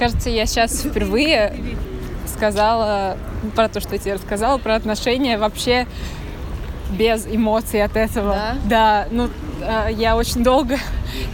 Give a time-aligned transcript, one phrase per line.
[0.00, 1.54] Кажется, я сейчас впервые
[2.26, 3.18] сказала
[3.54, 5.86] про то, что я тебе рассказала, про отношения вообще
[6.90, 8.34] без эмоций от этого.
[8.34, 8.56] Да?
[8.64, 9.28] Да, ну,
[9.60, 10.78] э, я очень долго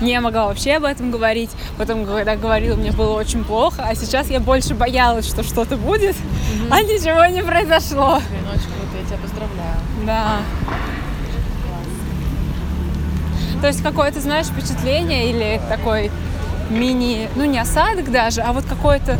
[0.00, 1.50] не могла вообще об этом говорить.
[1.78, 3.84] Потом, когда говорила, мне было очень плохо.
[3.86, 6.16] А сейчас я больше боялась, что что-то будет,
[6.68, 8.20] а ничего не произошло.
[8.28, 9.76] Блин, очень круто, я тебя поздравляю.
[10.04, 10.38] Да.
[13.60, 16.10] То есть какое-то, знаешь, впечатление или такой
[16.70, 19.18] мини, ну не осадок даже, а вот какое-то,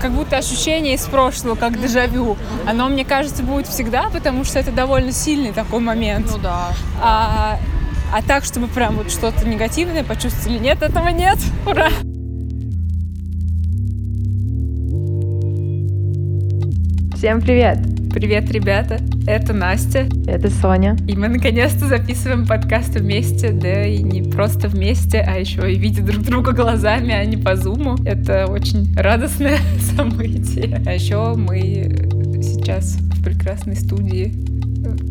[0.00, 2.36] как будто ощущение из прошлого, как дежавю.
[2.66, 6.26] Оно, мне кажется, будет всегда, потому что это довольно сильный такой момент.
[6.30, 6.68] Ну да.
[7.00, 7.58] А,
[8.12, 11.38] а так, чтобы прям вот что-то негативное почувствовали, нет, этого нет.
[11.66, 11.88] Ура!
[17.16, 17.93] Всем привет!
[18.14, 19.00] Привет, ребята!
[19.26, 20.06] Это Настя.
[20.28, 20.96] Это Соня.
[21.08, 26.00] И мы наконец-то записываем подкаст вместе, да и не просто вместе, а еще и видя
[26.04, 27.96] друг друга глазами, а не по зуму.
[28.06, 29.58] Это очень радостное
[29.96, 30.80] событие.
[30.86, 31.60] А еще мы
[32.40, 34.32] сейчас в прекрасной студии,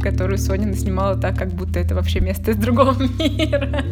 [0.01, 3.83] которую Соня наснимала так, как будто это вообще место из другого мира.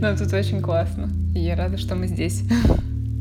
[0.00, 1.08] Но тут очень классно.
[1.36, 2.42] И я рада, что мы здесь.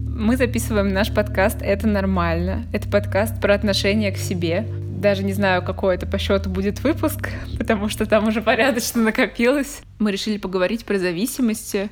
[0.08, 2.66] Мы записываем наш подкаст «Это нормально».
[2.74, 4.66] Это подкаст про отношение к себе.
[5.04, 9.82] Даже не знаю, какой это по счету будет выпуск, потому что там уже порядочно накопилось.
[10.00, 11.90] Мы решили поговорить про зависимости,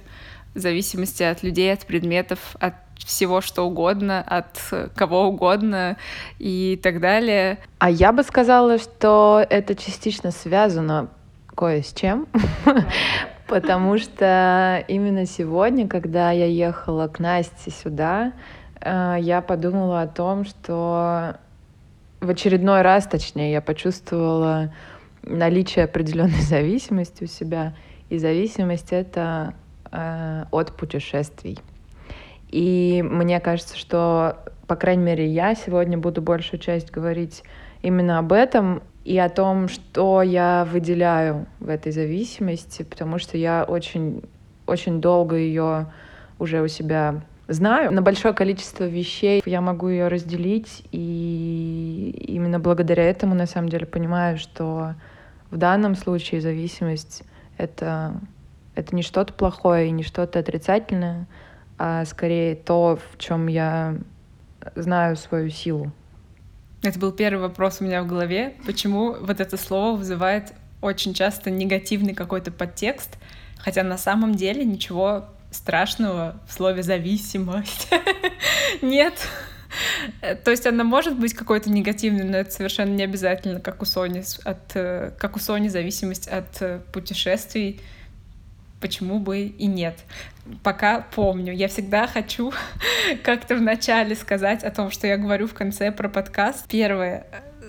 [0.55, 4.57] зависимости от людей, от предметов, от всего что угодно, от
[4.95, 5.97] кого угодно
[6.39, 7.57] и так далее.
[7.79, 11.09] А я бы сказала, что это частично связано
[11.53, 12.27] кое с чем,
[13.47, 18.31] потому что именно сегодня, когда я ехала к Насте сюда,
[18.79, 21.35] э, я подумала о том, что
[22.21, 24.73] в очередной раз, точнее, я почувствовала
[25.23, 27.75] наличие определенной зависимости у себя.
[28.09, 29.55] И зависимость это
[29.91, 31.57] э, от путешествий.
[32.49, 34.37] И мне кажется, что,
[34.67, 37.43] по крайней мере, я сегодня буду большую часть говорить
[37.81, 43.63] именно об этом и о том, что я выделяю в этой зависимости, потому что я
[43.63, 44.23] очень,
[44.67, 45.91] очень долго ее
[46.37, 47.91] уже у себя знаю.
[47.91, 53.85] На большое количество вещей я могу ее разделить, и именно благодаря этому, на самом деле,
[53.85, 54.95] понимаю, что
[55.49, 57.23] в данном случае зависимость—
[57.57, 58.19] это,
[58.75, 61.27] это не что-то плохое и не что-то отрицательное,
[61.77, 63.97] а скорее то, в чем я
[64.75, 65.91] знаю свою силу.
[66.83, 68.55] Это был первый вопрос у меня в голове.
[68.65, 73.17] Почему вот это слово вызывает очень часто негативный какой-то подтекст,
[73.57, 77.89] хотя на самом деле ничего страшного в слове зависимость
[78.81, 79.13] нет.
[80.43, 84.23] То есть она может быть какой-то негативной, но это совершенно не обязательно, как у Сони,
[84.43, 87.79] от, э, как у Сони зависимость от э, путешествий
[88.81, 89.99] почему бы и нет.
[90.63, 91.53] Пока помню.
[91.53, 92.51] Я всегда хочу
[93.23, 96.67] как-то вначале сказать о том, что я говорю в конце про подкаст.
[96.67, 97.25] Первое,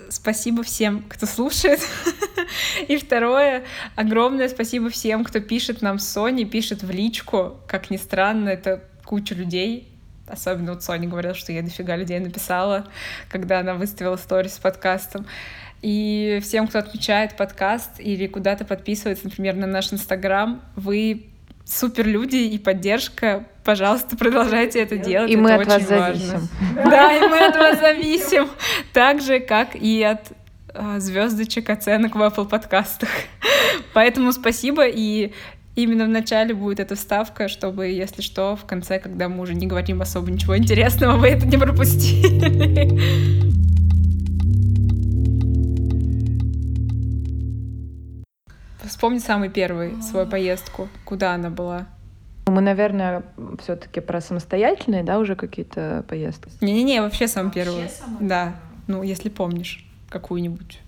[0.09, 1.79] спасибо всем, кто слушает.
[2.87, 3.63] И второе,
[3.95, 7.57] огромное спасибо всем, кто пишет нам с Соней, пишет в личку.
[7.67, 9.89] Как ни странно, это куча людей.
[10.27, 12.87] Особенно вот Соня говорила, что я дофига людей написала,
[13.29, 15.25] когда она выставила сторис с подкастом.
[15.81, 21.27] И всем, кто отмечает подкаст или куда-то подписывается, например, на наш Инстаграм, вы
[21.65, 23.45] супер люди и поддержка.
[23.65, 25.29] Пожалуйста, продолжайте это делать.
[25.29, 26.15] И это мы от вас важно.
[26.15, 26.49] зависим.
[26.75, 28.49] Да, и мы от вас зависим.
[28.93, 30.31] Так же, как и от
[30.97, 33.09] звездочек оценок в Apple подкастах.
[33.93, 34.87] Поэтому спасибо.
[34.87, 35.33] И
[35.75, 39.67] именно в начале будет эта вставка, чтобы, если что, в конце, когда мы уже не
[39.67, 43.43] говорим особо ничего интересного, вы это не пропустили.
[48.83, 50.89] Вспомни самый первый свою поездку.
[51.05, 51.87] Куда она была?
[52.47, 53.23] Мы, наверное,
[53.61, 56.49] все-таки про самостоятельные, да, уже какие-то поездки.
[56.61, 57.87] Не-не-не, вообще самую первую.
[58.19, 58.55] Да,
[58.87, 60.79] ну, если помнишь какую-нибудь.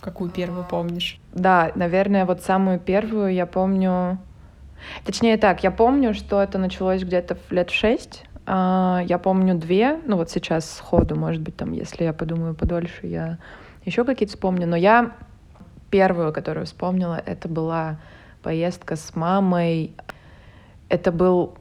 [0.00, 1.18] Какую первую помнишь?
[1.32, 4.18] Да, наверное, вот самую первую я помню...
[5.04, 8.24] Точнее так, я помню, что это началось где-то в лет шесть.
[8.44, 13.06] А, Я помню две, ну вот сейчас сходу, может быть, там, если я подумаю подольше,
[13.06, 13.38] я
[13.86, 14.66] еще какие-то вспомню.
[14.66, 15.12] Но я
[15.90, 17.96] первую, которую вспомнила, это была
[18.42, 19.94] поездка с мамой.
[20.88, 21.56] Это был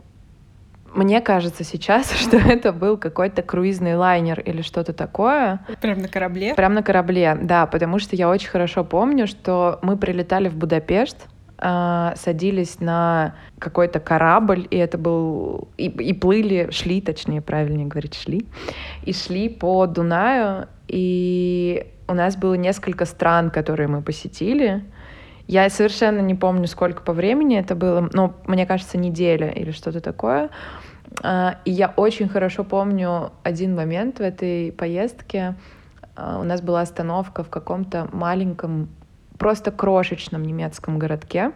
[0.96, 5.60] мне кажется сейчас, что это был какой-то круизный лайнер или что-то такое.
[5.82, 6.56] Прям на корабле?
[6.56, 11.28] Прям на корабле, да, потому что я очень хорошо помню, что мы прилетали в Будапешт,
[11.58, 15.70] а, садились на какой-то корабль, и это был...
[15.78, 18.46] И, и плыли, шли, точнее, правильнее говорить, шли.
[19.04, 24.84] И шли по Дунаю, и у нас было несколько стран, которые мы посетили.
[25.48, 30.02] Я совершенно не помню, сколько по времени это было, но мне кажется, неделя или что-то
[30.02, 30.50] такое.
[31.24, 35.56] А, и я очень хорошо помню один момент в этой поездке.
[36.16, 38.90] А, у нас была остановка в каком-то маленьком,
[39.38, 41.52] просто крошечном немецком городке.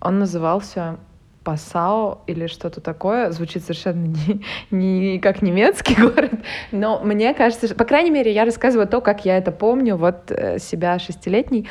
[0.00, 0.98] Он назывался
[1.44, 3.30] Пасао или что-то такое.
[3.30, 4.06] Звучит совершенно
[4.70, 6.32] не, не как немецкий город.
[6.70, 10.58] Но мне кажется, по крайней мере, я рассказываю то, как я это помню, вот э,
[10.58, 11.68] себя шестилетней.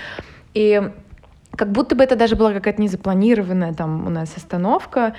[0.54, 0.82] И
[1.56, 5.16] как будто бы это даже была какая-то незапланированная там у нас остановка.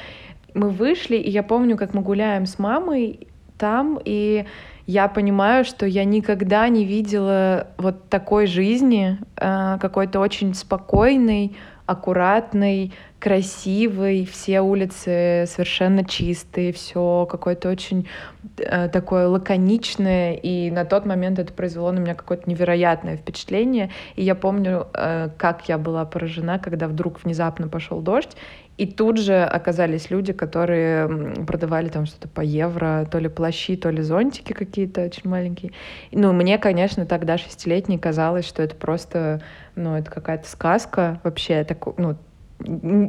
[0.55, 4.47] Мы вышли, и я помню, как мы гуляем с мамой там, и
[4.87, 11.55] я понимаю, что я никогда не видела вот такой жизни, э, какой-то очень спокойной,
[11.87, 18.09] аккуратной, красивый, все улицы совершенно чистые, все какое-то очень
[18.57, 23.91] э, такое лаконичное, и на тот момент это произвело на меня какое-то невероятное впечатление.
[24.17, 28.37] И я помню, э, как я была поражена, когда вдруг внезапно пошел дождь,
[28.81, 31.07] и тут же оказались люди, которые
[31.47, 35.73] продавали там что-то по евро, то ли плащи, то ли зонтики какие-то очень маленькие.
[36.13, 39.43] Ну, мне, конечно, тогда шестилетней казалось, что это просто,
[39.77, 42.17] ну, это какая-то сказка вообще, так, ну,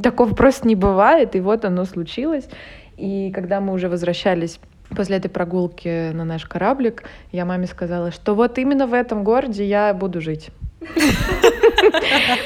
[0.01, 2.49] такого просто не бывает, и вот оно случилось.
[2.97, 4.59] И когда мы уже возвращались
[4.89, 9.65] после этой прогулки на наш кораблик, я маме сказала, что вот именно в этом городе
[9.65, 10.49] я буду жить.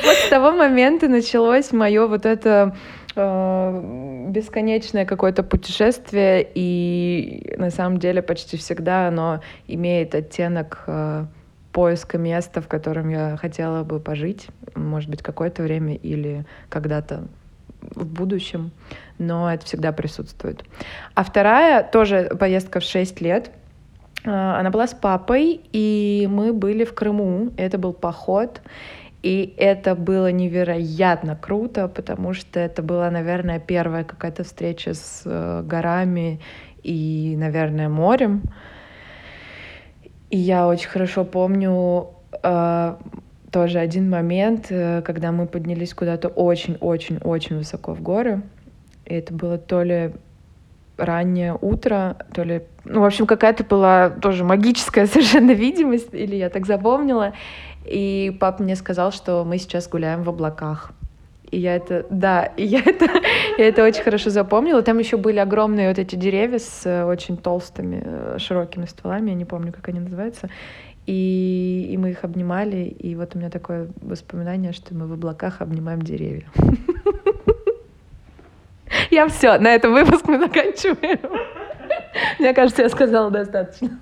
[0.03, 2.75] Вот с того момента началось мое вот это
[3.15, 11.25] бесконечное какое-то путешествие, и на самом деле почти всегда оно имеет оттенок э,
[11.71, 17.27] поиска места, в котором я хотела бы пожить, может быть, какое-то время или когда-то
[17.81, 18.71] в будущем,
[19.17, 20.63] но это всегда присутствует.
[21.13, 23.51] А вторая тоже поездка в 6 лет.
[24.25, 27.51] А, она была с папой, и мы были в Крыму.
[27.57, 28.61] Это был поход,
[29.25, 35.63] и это было невероятно круто, потому что это была, наверное, первая какая-то встреча с э,
[35.63, 36.41] горами
[36.83, 38.43] и, наверное, морем.
[40.29, 42.09] И я очень хорошо помню
[42.43, 42.95] э,
[43.51, 48.43] тоже один момент, э, когда мы поднялись куда-то очень-очень-очень высоко в горы.
[49.05, 50.13] И это было то ли
[50.97, 52.61] раннее утро, то ли...
[52.83, 57.33] Ну, в общем, какая-то была тоже магическая совершенно видимость, или я так запомнила.
[57.85, 60.91] И папа мне сказал, что мы сейчас гуляем в облаках.
[61.51, 63.05] И я это, да, и я это,
[63.57, 64.81] я это очень хорошо запомнила.
[64.81, 69.35] Там еще были огромные вот эти деревья с э, очень толстыми, э, широкими стволами, я
[69.35, 70.49] не помню, как они называются.
[71.05, 75.61] И, и мы их обнимали, и вот у меня такое воспоминание, что мы в облаках
[75.61, 76.47] обнимаем деревья.
[79.11, 81.19] Я все, на этом выпуск мы заканчиваем.
[82.39, 83.99] Мне кажется, я сказала достаточно.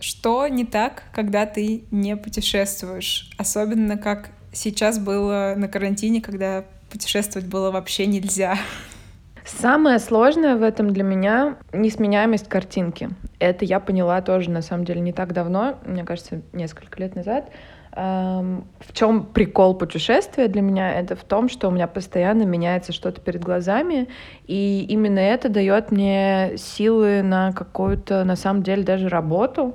[0.00, 3.30] Что не так, когда ты не путешествуешь?
[3.38, 8.56] Особенно как сейчас было на карантине, когда путешествовать было вообще нельзя.
[9.44, 13.10] Самое сложное в этом для меня— несменяемость картинки.
[13.38, 17.50] Это я поняла тоже, на самом деле, не так давно, мне кажется, несколько лет назад.
[17.92, 20.92] Эм, в чем прикол путешествия для меня?
[20.92, 24.08] Это в том, что у меня постоянно меняется что-то перед глазами,
[24.46, 29.74] и именно это дает мне силы на какую-то, на самом деле, даже работу.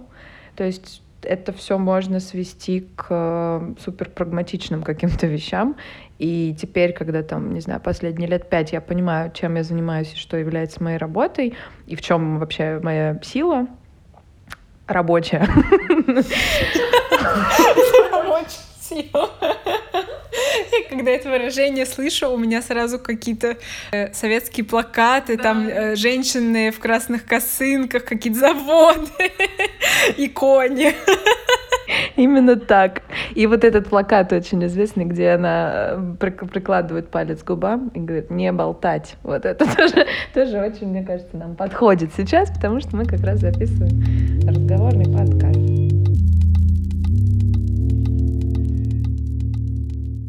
[0.56, 5.76] То есть это все можно свести к э, супер прагматичным каким-то вещам.
[6.20, 10.18] И теперь, когда там, не знаю, последние лет пять я понимаю, чем я занимаюсь и
[10.18, 11.56] что является моей работой,
[11.88, 13.68] и в чем вообще моя сила
[14.88, 15.48] рабочая.
[18.12, 19.30] Рабочая сила.
[20.56, 23.58] И когда это выражение слышу, у меня сразу какие-то
[23.92, 25.44] э, советские плакаты, да.
[25.44, 29.32] там э, женщины в красных косынках, какие-то заводы
[30.18, 30.94] и кони.
[32.16, 33.04] Именно так.
[33.36, 38.30] И вот этот плакат очень известный, где она э, прикладывает палец к губам и говорит
[38.32, 39.16] «не болтать».
[39.24, 43.40] Вот это тоже, тоже очень, мне кажется, нам подходит сейчас, потому что мы как раз
[43.40, 45.65] записываем разговорный подкаст.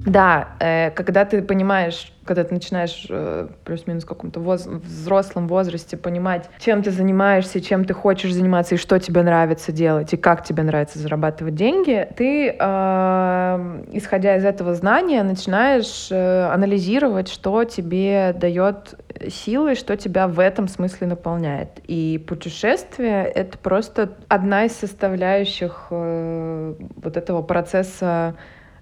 [0.07, 5.97] Да, э, когда ты понимаешь, когда ты начинаешь э, плюс-минус в каком-то воз взрослом возрасте
[5.97, 10.45] понимать, чем ты занимаешься, чем ты хочешь заниматься и что тебе нравится делать, и как
[10.45, 18.33] тебе нравится зарабатывать деньги, ты, э, исходя из этого знания, начинаешь э, анализировать, что тебе
[18.33, 18.95] дает
[19.29, 21.81] силы, что тебя в этом смысле наполняет.
[21.89, 28.37] И путешествие— это просто одна из составляющих э, вот этого процесса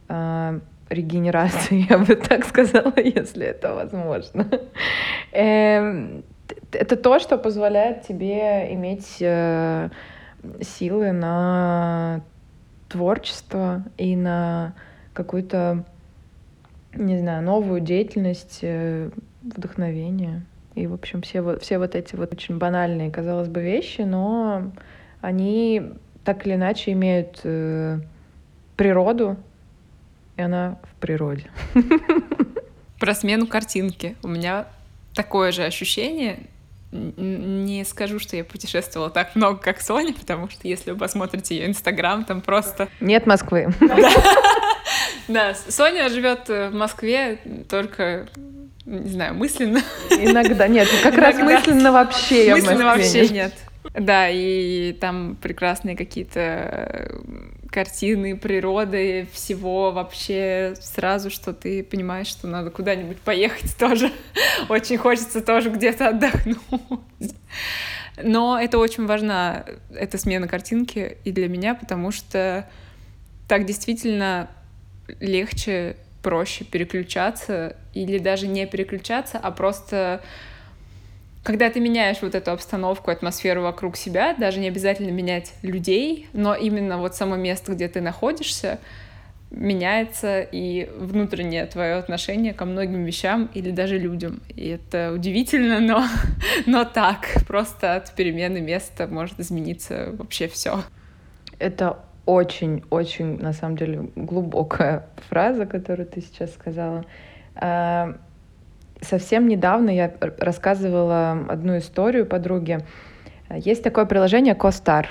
[0.08, 4.48] э, регенерации, я бы так сказала, если это возможно.
[5.32, 6.24] Эм,
[6.72, 9.88] это то, что позволяет тебе иметь э,
[10.60, 12.22] силы на
[12.88, 14.74] творчество и на
[15.12, 15.84] какую-то,
[16.94, 19.10] не знаю, новую деятельность, э,
[19.42, 20.42] вдохновение.
[20.74, 24.72] И, в общем, все вот, все вот эти вот очень банальные, казалось бы, вещи, но
[25.20, 25.92] они
[26.24, 28.00] так или иначе имеют э,
[28.76, 29.36] природу,
[30.36, 31.46] и она в природе.
[32.98, 34.16] Про смену картинки.
[34.22, 34.66] У меня
[35.14, 36.40] такое же ощущение.
[36.92, 41.66] Не скажу, что я путешествовала так много, как Соня, потому что если вы посмотрите ее
[41.66, 42.88] инстаграм, там просто...
[43.00, 43.72] Нет Москвы.
[45.26, 47.38] Да, Соня живет в Москве
[47.70, 48.28] только
[48.86, 49.80] не знаю, мысленно.
[50.10, 53.54] Иногда нет, как раз мысленно вообще я Мысленно вообще нет.
[53.94, 57.18] Да, и там прекрасные какие-то э,
[57.74, 64.12] картины, природы, всего вообще сразу, что ты понимаешь, что надо куда-нибудь поехать тоже.
[64.68, 66.60] Очень хочется тоже где-то отдохнуть.
[68.22, 72.70] Но это очень важна, эта смена картинки и для меня, потому что
[73.48, 74.48] так действительно
[75.18, 80.22] легче, проще переключаться или даже не переключаться, а просто
[81.44, 86.54] когда ты меняешь вот эту обстановку, атмосферу вокруг себя, даже не обязательно менять людей, но
[86.54, 88.78] именно вот само место, где ты находишься,
[89.50, 94.40] меняется и внутреннее твое отношение ко многим вещам или даже людям.
[94.48, 96.04] И это удивительно, но,
[96.66, 97.26] но так.
[97.46, 100.82] Просто от перемены места может измениться вообще все.
[101.58, 107.04] Это очень-очень, на самом деле, глубокая фраза, которую ты сейчас сказала.
[109.08, 112.80] Совсем недавно я рассказывала одну историю подруге.
[113.50, 115.06] Есть такое приложение CoStar.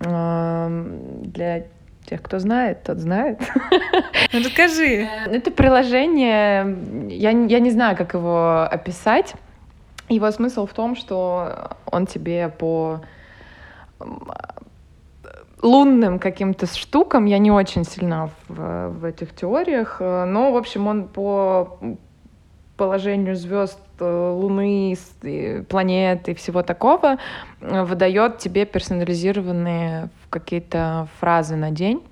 [0.00, 1.64] Для
[2.06, 3.40] тех, кто знает, тот знает.
[4.32, 5.08] Ну, расскажи.
[5.26, 6.76] Это приложение,
[7.08, 9.34] я, я не знаю, как его описать.
[10.08, 13.00] Его смысл в том, что он тебе по
[15.62, 21.06] лунным каким-то штукам, я не очень сильна в, в этих теориях, но, в общем, он
[21.06, 21.78] по
[22.76, 24.96] положению звезд, э, Луны,
[25.68, 27.18] планет и всего такого
[27.60, 32.02] э, выдает тебе персонализированные какие-то фразы на день.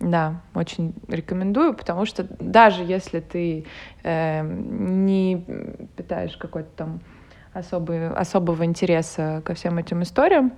[0.00, 3.64] Да, очень рекомендую, потому что даже если ты
[4.02, 5.44] э, не
[5.96, 7.00] питаешь какой-то там
[7.52, 10.52] особый, особого интереса ко всем этим историям,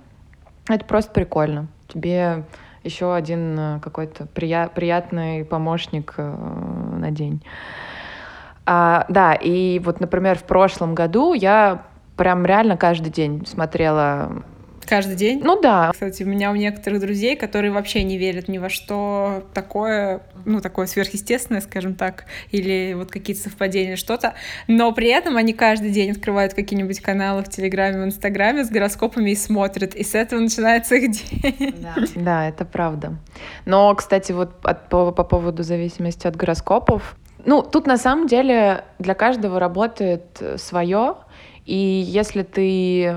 [0.67, 1.67] это просто прикольно.
[1.87, 2.43] Тебе
[2.83, 7.41] еще один э, какой-то прия- приятный помощник э, на день.
[8.69, 11.83] А, да, и вот, например, в прошлом году я
[12.17, 14.43] прям реально каждый день смотрела
[14.87, 15.41] Каждый день?
[15.43, 15.91] Ну да.
[15.91, 20.61] Кстати, у меня у некоторых друзей, которые вообще не верят ни во что такое, ну,
[20.61, 24.35] такое сверхъестественное, скажем так, или вот какие-то совпадения, что-то,
[24.67, 29.31] но при этом они каждый день открывают какие-нибудь каналы в Телеграме, в Инстаграме с гороскопами
[29.31, 31.75] и смотрят, и с этого начинается их день.
[31.81, 33.17] Да, да это правда.
[33.65, 37.17] Но, кстати, вот от, по, по поводу зависимости от гороскопов,
[37.47, 41.15] ну, тут на самом деле для каждого работает свое,
[41.65, 43.15] и если ты,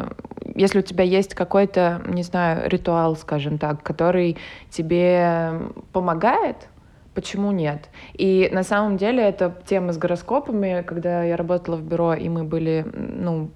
[0.55, 4.39] если у тебя есть какой-то, не знаю, ритуал, скажем так, который
[4.71, 5.53] тебе
[5.93, 6.69] помогает,
[7.13, 7.89] почему нет?
[8.15, 12.45] И на самом деле это тема с гороскопами, когда я работала в бюро, и мы
[12.45, 13.51] были, ну,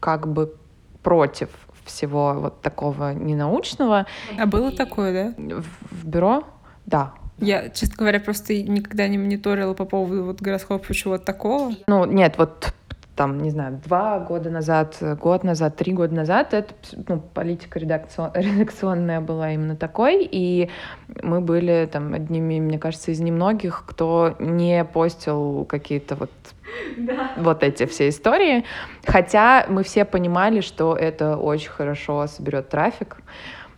[0.00, 0.56] как бы
[1.04, 1.50] против
[1.84, 4.06] всего вот такого ненаучного.
[4.36, 5.60] А было такое, да?
[5.60, 6.42] В, в бюро?
[6.84, 11.72] Да, я, честно говоря, просто никогда не мониторила по поводу вот гороскопа чего-то такого.
[11.86, 12.72] Ну, нет, вот
[13.16, 16.74] там, не знаю, два года назад, год назад, три года назад, это
[17.08, 20.70] ну, политика редакцион, редакционная была именно такой, и
[21.22, 26.30] мы были там одними, мне кажется, из немногих, кто не постил какие-то вот
[26.96, 27.32] да.
[27.36, 28.64] вот эти все истории,
[29.06, 33.18] хотя мы все понимали, что это очень хорошо соберет трафик,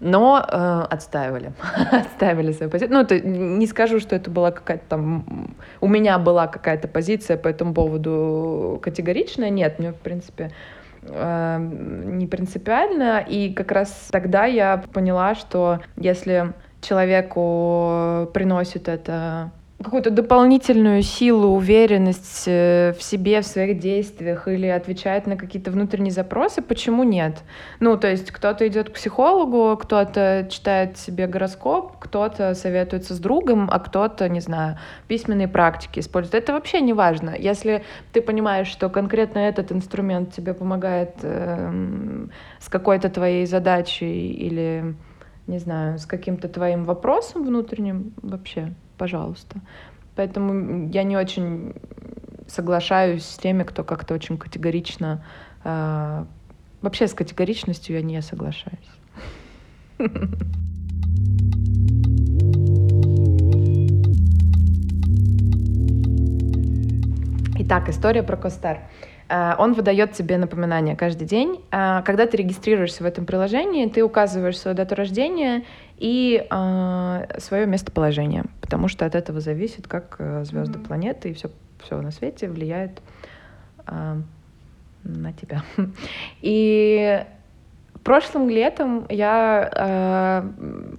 [0.01, 1.53] но э, отстаивали,
[1.93, 2.95] отстаивали свою позицию.
[2.95, 5.55] Ну, это, не скажу, что это была какая-то там...
[5.81, 9.51] У меня была какая-то позиция по этому поводу категоричная.
[9.51, 10.51] Нет, мне, в принципе,
[11.03, 13.25] э, не принципиально.
[13.27, 19.51] И как раз тогда я поняла, что если человеку приносит это
[19.83, 26.13] какую-то дополнительную силу, уверенность э, в себе, в своих действиях или отвечает на какие-то внутренние
[26.13, 27.43] запросы, почему нет?
[27.79, 33.69] Ну, то есть кто-то идет к психологу, кто-то читает себе гороскоп, кто-то советуется с другом,
[33.71, 34.79] а кто-то, не знаю,
[35.09, 36.43] письменные практики использует.
[36.43, 37.35] Это вообще не важно.
[37.39, 42.27] Если ты понимаешь, что конкретно этот инструмент тебе помогает э,
[42.61, 44.95] с какой-то твоей задачей или,
[45.47, 49.61] не знаю, с каким-то твоим вопросом внутренним, вообще пожалуйста.
[50.15, 51.75] Поэтому я не очень
[52.49, 55.25] соглашаюсь с теми, кто как-то очень категорично...
[55.65, 56.25] Э,
[56.81, 58.79] вообще с категоричностью я не соглашаюсь.
[67.59, 68.81] Итак, история про Костар.
[69.29, 71.63] Э, он выдает тебе напоминания каждый день.
[71.71, 75.65] Э, когда ты регистрируешься в этом приложении, ты указываешь свою дату рождения
[75.99, 80.87] и э, свое местоположение, потому что от этого зависит, как звезды mm-hmm.
[80.87, 81.51] планеты и все,
[81.83, 83.01] все на свете влияет
[83.89, 85.63] на тебя.
[86.43, 87.25] И
[88.03, 90.45] прошлым летом я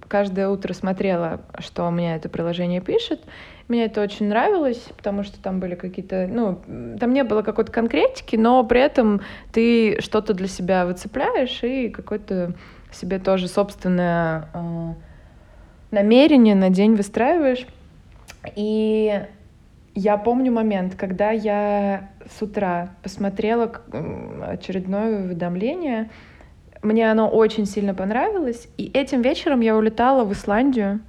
[0.08, 3.20] каждое утро смотрела, что мне это приложение пишет,
[3.68, 6.58] мне это очень нравилось, потому что там были какие-то, ну,
[6.98, 9.20] там не было какой-то конкретики, но при этом
[9.52, 12.54] ты что-то для себя выцепляешь и какое-то
[12.92, 14.92] себе тоже собственное э,
[15.90, 17.66] намерение на день выстраиваешь.
[18.56, 19.22] И
[19.94, 23.70] я помню момент, когда я с утра посмотрела
[24.46, 26.08] очередное уведомление,
[26.82, 31.00] мне оно очень сильно понравилось, и этим вечером я улетала в Исландию,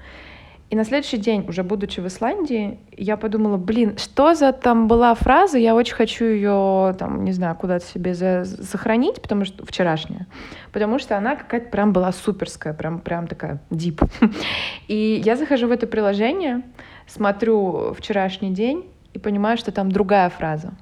[0.70, 5.16] и на следующий день, уже будучи в Исландии, я подумала, блин, что за там была
[5.16, 10.28] фраза, я очень хочу ее, там, не знаю, куда-то себе за сохранить, потому что вчерашняя,
[10.72, 14.04] потому что она какая-то прям была суперская, прям, прям такая дип.
[14.88, 16.62] И я захожу в это приложение,
[17.08, 20.74] смотрю вчерашний день и понимаю, что там другая фраза.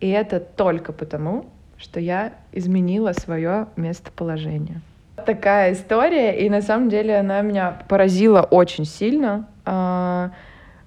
[0.00, 4.80] И это только потому, что я изменила свое местоположение
[5.24, 10.30] такая история, и на самом деле она меня поразила очень сильно, а,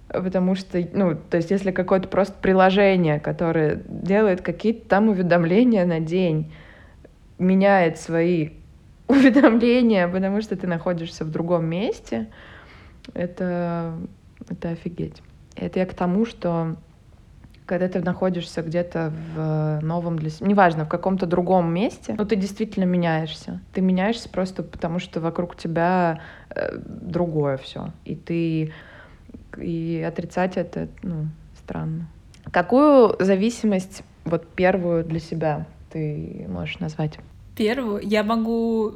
[0.09, 5.99] потому что, ну, то есть если какое-то просто приложение, которое делает какие-то там уведомления на
[5.99, 6.53] день,
[7.39, 8.49] меняет свои
[9.07, 12.27] уведомления, потому что ты находишься в другом месте,
[13.13, 13.93] это,
[14.49, 15.21] это офигеть.
[15.55, 16.75] Это я к тому, что
[17.67, 22.35] когда ты находишься где-то в новом для себя, неважно, в каком-то другом месте, но ты
[22.35, 23.59] действительно меняешься.
[23.73, 27.91] Ты меняешься просто потому, что вокруг тебя э, другое все.
[28.05, 28.73] И ты
[29.57, 31.27] и отрицать это, ну,
[31.61, 32.07] странно.
[32.51, 37.19] Какую зависимость, вот первую для себя, ты можешь назвать?
[37.55, 38.01] Первую?
[38.01, 38.95] Я могу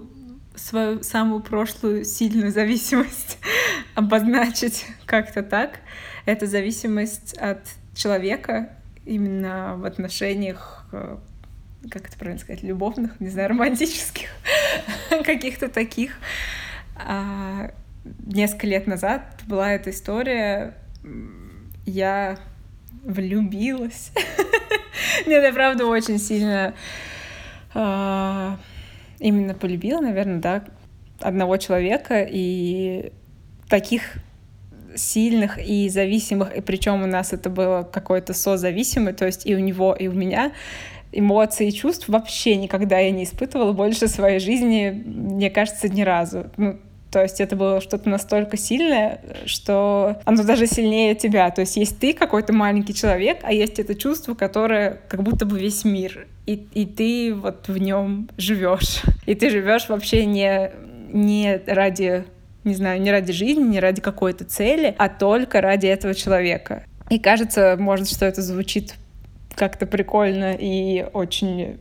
[0.56, 3.40] свою самую прошлую сильную зависимость
[3.96, 5.80] обозначить как-то так.
[6.26, 7.60] Это зависимость от
[8.02, 8.70] человека
[9.06, 11.18] именно в отношениях, э,
[11.90, 14.30] как это правильно сказать, любовных, не знаю, романтических,
[15.24, 16.18] каких-то таких.
[16.96, 17.72] А,
[18.26, 20.76] несколько лет назад была эта история,
[21.86, 22.38] я
[23.04, 24.12] влюбилась.
[25.26, 26.74] Нет, я правда очень сильно
[27.74, 28.60] а,
[29.20, 30.64] именно полюбила, наверное, да,
[31.20, 33.12] одного человека, и
[33.70, 34.16] таких
[34.96, 39.60] сильных и зависимых, и причем у нас это было какое-то созависимое, то есть и у
[39.60, 40.52] него, и у меня
[41.12, 46.02] эмоций и чувств вообще никогда я не испытывала больше в своей жизни, мне кажется, ни
[46.02, 46.46] разу.
[46.58, 46.80] Ну,
[47.12, 51.52] то есть это было что-то настолько сильное, что оно даже сильнее тебя.
[51.52, 55.60] То есть есть ты какой-то маленький человек, а есть это чувство, которое как будто бы
[55.60, 56.28] весь мир.
[56.46, 59.02] И, и ты вот в нем живешь.
[59.26, 60.72] И ты живешь вообще не,
[61.12, 62.24] не ради
[62.64, 66.84] не знаю, не ради жизни, не ради какой-то цели, а только ради этого человека.
[67.10, 68.96] И кажется, может, что это звучит
[69.56, 71.78] как-то прикольно и очень,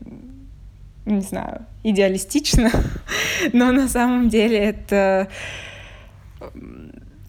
[1.04, 2.70] не знаю, идеалистично,
[3.52, 5.28] но на самом деле это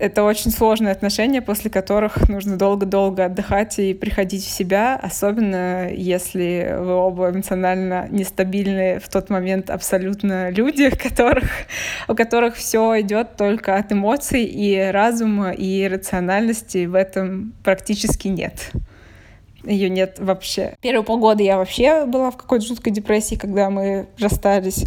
[0.01, 6.75] это очень сложные отношения, после которых нужно долго-долго отдыхать и приходить в себя, особенно если
[6.79, 11.51] вы оба эмоционально нестабильные в тот момент абсолютно люди, которых,
[12.07, 18.71] у которых все идет только от эмоций и разума и рациональности в этом практически нет
[19.63, 20.75] ее нет вообще.
[20.81, 24.85] Первые полгода я вообще была в какой-то жуткой депрессии, когда мы расстались.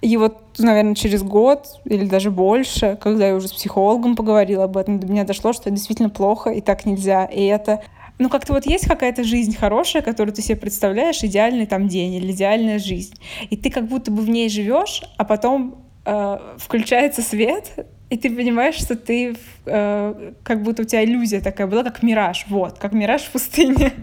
[0.00, 4.76] И вот, наверное, через год или даже больше, когда я уже с психологом поговорила об
[4.76, 7.24] этом, до меня дошло, что действительно плохо, и так нельзя.
[7.24, 7.82] И это
[8.18, 12.30] ну, как-то вот есть какая-то жизнь хорошая, которую ты себе представляешь, идеальный там день или
[12.32, 13.14] идеальная жизнь.
[13.50, 18.28] И ты как будто бы в ней живешь, а потом э, включается свет, и ты
[18.28, 22.92] понимаешь, что ты э, как будто у тебя иллюзия такая была, как мираж, вот, как
[22.92, 23.94] мираж в пустыне.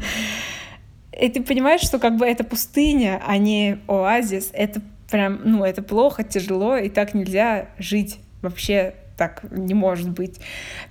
[1.21, 5.83] И ты понимаешь, что как бы это пустыня, а не оазис, это прям, ну, это
[5.83, 10.39] плохо, тяжело, и так нельзя жить вообще так не может быть.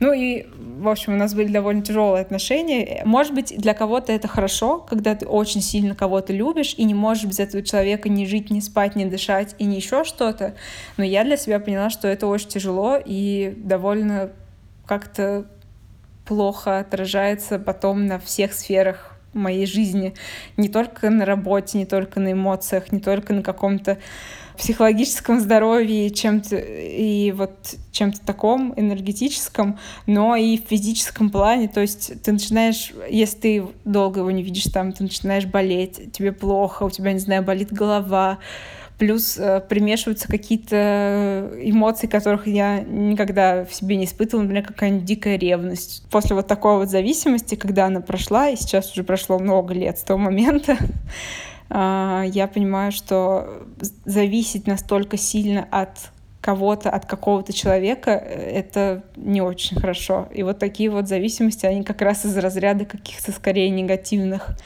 [0.00, 3.02] Ну и, в общем, у нас были довольно тяжелые отношения.
[3.06, 7.24] Может быть, для кого-то это хорошо, когда ты очень сильно кого-то любишь и не можешь
[7.24, 10.54] без этого человека ни жить, ни спать, ни дышать и ни еще что-то.
[10.98, 14.30] Но я для себя поняла, что это очень тяжело и довольно
[14.84, 15.46] как-то
[16.26, 20.12] плохо отражается потом на всех сферах моей жизни.
[20.58, 23.96] Не только на работе, не только на эмоциях, не только на каком-то
[24.58, 31.68] психологическом здоровье, чем-то и вот чем-то таком энергетическом, но и в физическом плане.
[31.68, 36.32] То есть ты начинаешь, если ты долго его не видишь там, ты начинаешь болеть, тебе
[36.32, 38.38] плохо, у тебя, не знаю, болит голова,
[38.98, 45.38] плюс э, примешиваются какие-то эмоции, которых я никогда в себе не испытывала, например, какая-нибудь дикая
[45.38, 46.02] ревность.
[46.10, 50.02] После вот такой вот зависимости, когда она прошла, и сейчас уже прошло много лет с
[50.02, 50.76] того момента, э,
[51.70, 53.66] я понимаю, что
[54.04, 60.28] зависеть настолько сильно от кого-то, от какого-то человека, э, это не очень хорошо.
[60.32, 64.56] И вот такие вот зависимости, они как раз из разряда каких-то скорее негативных.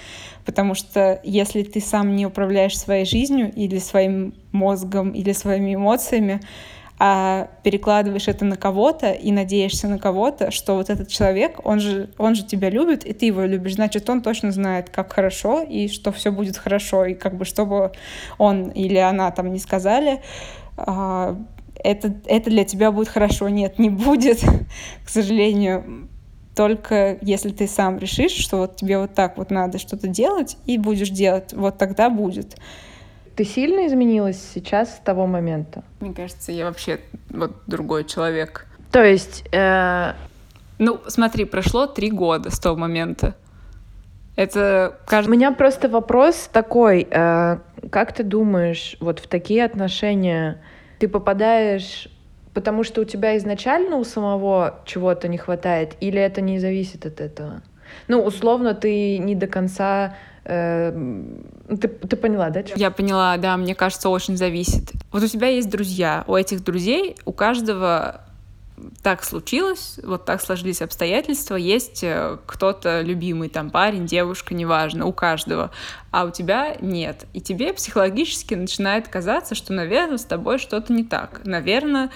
[0.44, 6.40] Потому что если ты сам не управляешь своей жизнью или своим мозгом, или своими эмоциями,
[7.04, 12.10] а перекладываешь это на кого-то и надеешься на кого-то, что вот этот человек, он же,
[12.16, 15.88] он же тебя любит, и ты его любишь, значит, он точно знает, как хорошо, и
[15.88, 17.90] что все будет хорошо, и как бы чтобы
[18.38, 20.22] он или она там не сказали,
[20.76, 21.36] а,
[21.74, 23.48] это, это для тебя будет хорошо.
[23.48, 24.38] Нет, не будет,
[25.04, 26.08] к сожалению
[26.54, 30.78] только если ты сам решишь, что вот тебе вот так вот надо что-то делать, и
[30.78, 32.56] будешь делать, вот тогда будет.
[33.36, 35.82] Ты сильно изменилась сейчас с того момента?
[36.00, 38.66] Мне кажется, я вообще вот другой человек.
[38.90, 39.44] То есть...
[39.52, 40.12] Э...
[40.78, 43.36] Ну, смотри, прошло три года с того момента.
[44.34, 45.30] Это кажется...
[45.30, 47.06] У меня просто вопрос такой.
[47.08, 47.58] Э,
[47.90, 50.60] как ты думаешь, вот в такие отношения
[50.98, 52.08] ты попадаешь
[52.54, 57.20] потому что у тебя изначально у самого чего-то не хватает, или это не зависит от
[57.20, 57.62] этого?
[58.08, 62.64] Ну, условно, ты не до конца ты, ты поняла, да?
[62.74, 64.92] Я поняла, да, мне кажется, очень зависит.
[65.12, 68.22] Вот у тебя есть друзья, у этих друзей, у каждого
[69.02, 75.12] так случилось, вот так сложились обстоятельства, есть э, кто-то любимый, там парень, девушка, неважно, у
[75.12, 75.70] каждого,
[76.12, 77.26] а у тебя нет.
[77.32, 81.40] И тебе психологически начинает казаться, что, наверное, с тобой что-то не так.
[81.44, 82.10] Наверное,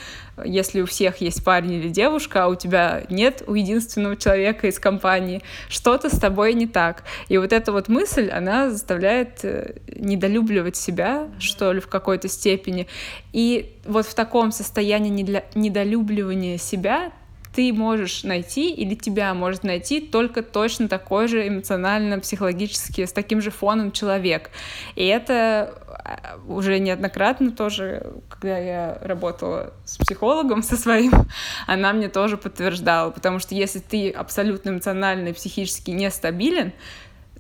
[0.44, 4.78] если у всех есть парень или девушка, а у тебя нет у единственного человека из
[4.78, 7.04] компании, что-то с тобой не так.
[7.28, 12.88] И вот эта вот мысль, она заставляет э, недолюбливать себя, что ли, в какой-то степени.
[13.32, 15.10] И вот в таком состоянии
[15.54, 17.12] недолюбливания себя
[17.56, 23.40] ты можешь найти или тебя может найти только точно такой же эмоционально, психологически, с таким
[23.40, 24.50] же фоном человек.
[24.94, 31.12] И это а, уже неоднократно тоже, когда я работала с психологом со своим,
[31.66, 36.74] она мне тоже подтверждала, потому что если ты абсолютно эмоционально и психически нестабилен,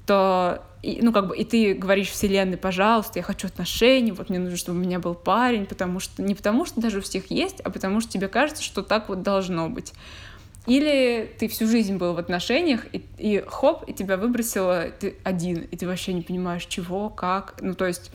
[0.06, 4.38] то и, ну, как бы, и ты говоришь вселенной, пожалуйста, я хочу отношений, вот мне
[4.38, 7.60] нужно, чтобы у меня был парень, потому что, не потому что даже у всех есть,
[7.60, 9.92] а потому что тебе кажется, что так вот должно быть.
[10.66, 15.58] Или ты всю жизнь был в отношениях, и, и хоп, и тебя выбросило ты один,
[15.58, 17.56] и ты вообще не понимаешь, чего, как.
[17.60, 18.12] Ну, то есть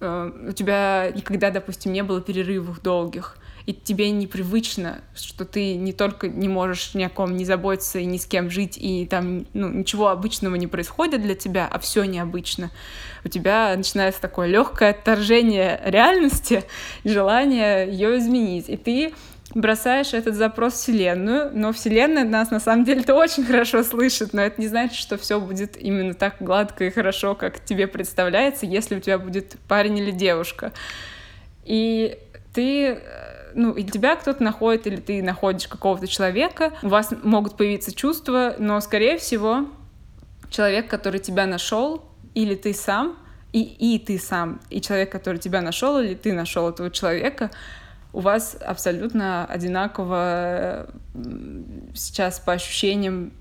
[0.00, 5.92] э, у тебя никогда, допустим, не было перерывов долгих и тебе непривычно, что ты не
[5.92, 9.44] только не можешь ни о ком не заботиться и ни с кем жить, и там
[9.54, 12.70] ну, ничего обычного не происходит для тебя, а все необычно.
[13.24, 16.62] У тебя начинается такое легкое отторжение реальности,
[17.04, 18.68] желание ее изменить.
[18.68, 19.12] И ты
[19.52, 24.42] бросаешь этот запрос в Вселенную, но Вселенная нас на самом деле-то очень хорошо слышит, но
[24.42, 28.94] это не значит, что все будет именно так гладко и хорошо, как тебе представляется, если
[28.94, 30.72] у тебя будет парень или девушка.
[31.64, 32.16] И
[32.54, 33.00] ты
[33.56, 38.54] ну, или тебя кто-то находит, или ты находишь какого-то человека, у вас могут появиться чувства,
[38.58, 39.66] но, скорее всего,
[40.50, 43.16] человек, который тебя нашел, или ты сам,
[43.52, 47.50] и, и ты сам, и человек, который тебя нашел, или ты нашел этого человека,
[48.12, 50.88] у вас абсолютно одинаково
[51.94, 53.32] сейчас по ощущениям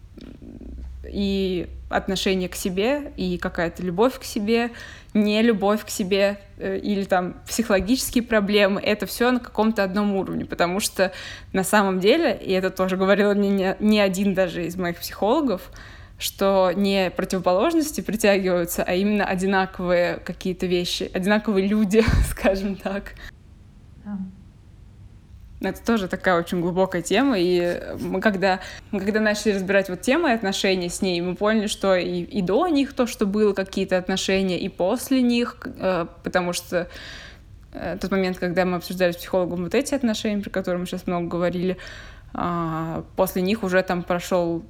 [1.11, 4.71] и отношение к себе, и какая-то любовь к себе,
[5.13, 10.45] не любовь к себе э, или там психологические проблемы, это все на каком-то одном уровне,
[10.45, 11.11] потому что
[11.53, 15.71] на самом деле, и это тоже говорил мне не, один даже из моих психологов,
[16.17, 23.13] что не противоположности притягиваются, а именно одинаковые какие-то вещи, одинаковые люди, скажем так.
[25.61, 28.59] Это тоже такая очень глубокая тема, и мы когда,
[28.91, 32.67] мы когда начали разбирать вот темы отношений с ней, мы поняли, что и, и до
[32.67, 36.89] них то, что было какие-то отношения, и после них, э, потому что
[37.71, 41.07] э, тот момент, когда мы обсуждали с психологом вот эти отношения, про которые мы сейчас
[41.07, 41.77] много говорили,
[42.33, 44.65] э, после них уже там прошел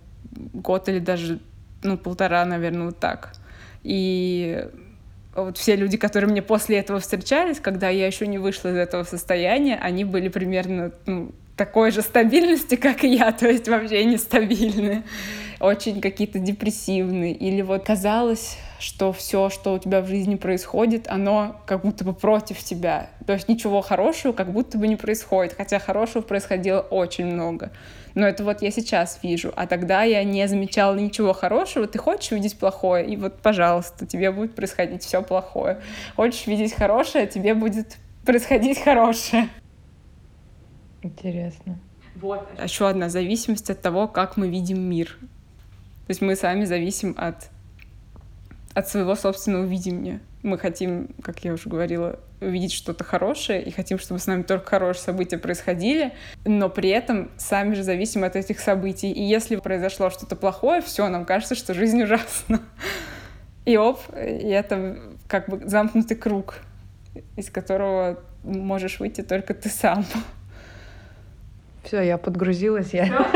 [0.53, 1.39] год или даже,
[1.81, 3.33] ну, полтора, наверное, вот так.
[3.81, 4.67] И
[5.43, 9.03] вот все люди, которые мне после этого встречались, когда я еще не вышла из этого
[9.03, 15.03] состояния, они были примерно ну, такой же стабильности, как и я, то есть вообще нестабильные,
[15.59, 17.33] очень какие-то депрессивные.
[17.33, 22.13] Или вот казалось, что все, что у тебя в жизни происходит, оно как будто бы
[22.13, 23.09] против тебя.
[23.25, 27.71] То есть ничего хорошего как будто бы не происходит, хотя хорошего происходило очень много.
[28.15, 31.85] Но это вот я сейчас вижу, а тогда я не замечала ничего хорошего.
[31.85, 35.81] Ты хочешь видеть плохое, и вот, пожалуйста, тебе будет происходить все плохое.
[36.15, 39.49] Хочешь видеть хорошее, тебе будет происходить хорошее.
[41.01, 41.77] Интересно.
[42.15, 42.47] Вот.
[42.63, 45.17] Еще одна зависимость от того, как мы видим мир.
[46.07, 47.49] То есть мы сами зависим от,
[48.73, 50.21] от своего собственного видения.
[50.41, 54.65] Мы хотим, как я уже говорила, увидеть что-то хорошее и хотим, чтобы с нами только
[54.65, 56.13] хорошие события происходили,
[56.45, 59.11] но при этом сами же зависим от этих событий.
[59.11, 62.61] И если произошло что-то плохое, все, нам кажется, что жизнь ужасна.
[63.65, 66.59] И оп, и это как бы замкнутый круг,
[67.35, 70.05] из которого можешь выйти только ты сам.
[71.83, 73.27] Все, я подгрузилась, я.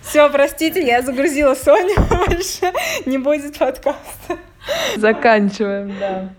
[0.00, 1.94] Все, простите, я загрузила Соню,
[2.26, 2.72] больше
[3.06, 4.38] не будет подкаста.
[4.96, 6.32] Заканчиваем, да.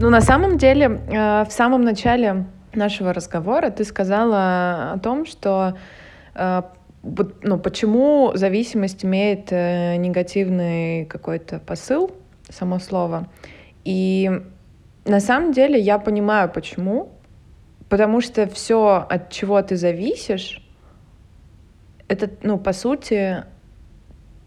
[0.00, 5.76] Ну, на самом деле, э, в самом начале нашего разговора ты сказала о том, что
[6.36, 6.62] э,
[7.42, 12.12] ну, почему зависимость имеет э, негативный какой-то посыл
[12.48, 13.26] само слово.
[13.84, 14.30] И
[15.04, 17.10] на самом деле я понимаю, почему.
[17.88, 20.64] Потому что все, от чего ты зависишь,
[22.06, 23.44] это, ну, по сути,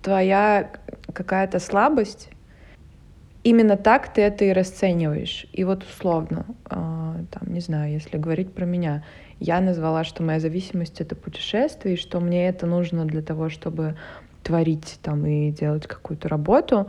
[0.01, 0.71] твоя
[1.13, 2.29] какая-то слабость.
[3.43, 5.47] Именно так ты это и расцениваешь.
[5.51, 9.03] И вот условно, э, там, не знаю, если говорить про меня,
[9.39, 13.95] я назвала, что моя зависимость— это путешествие, и что мне это нужно для того, чтобы
[14.43, 16.87] творить там и делать какую-то работу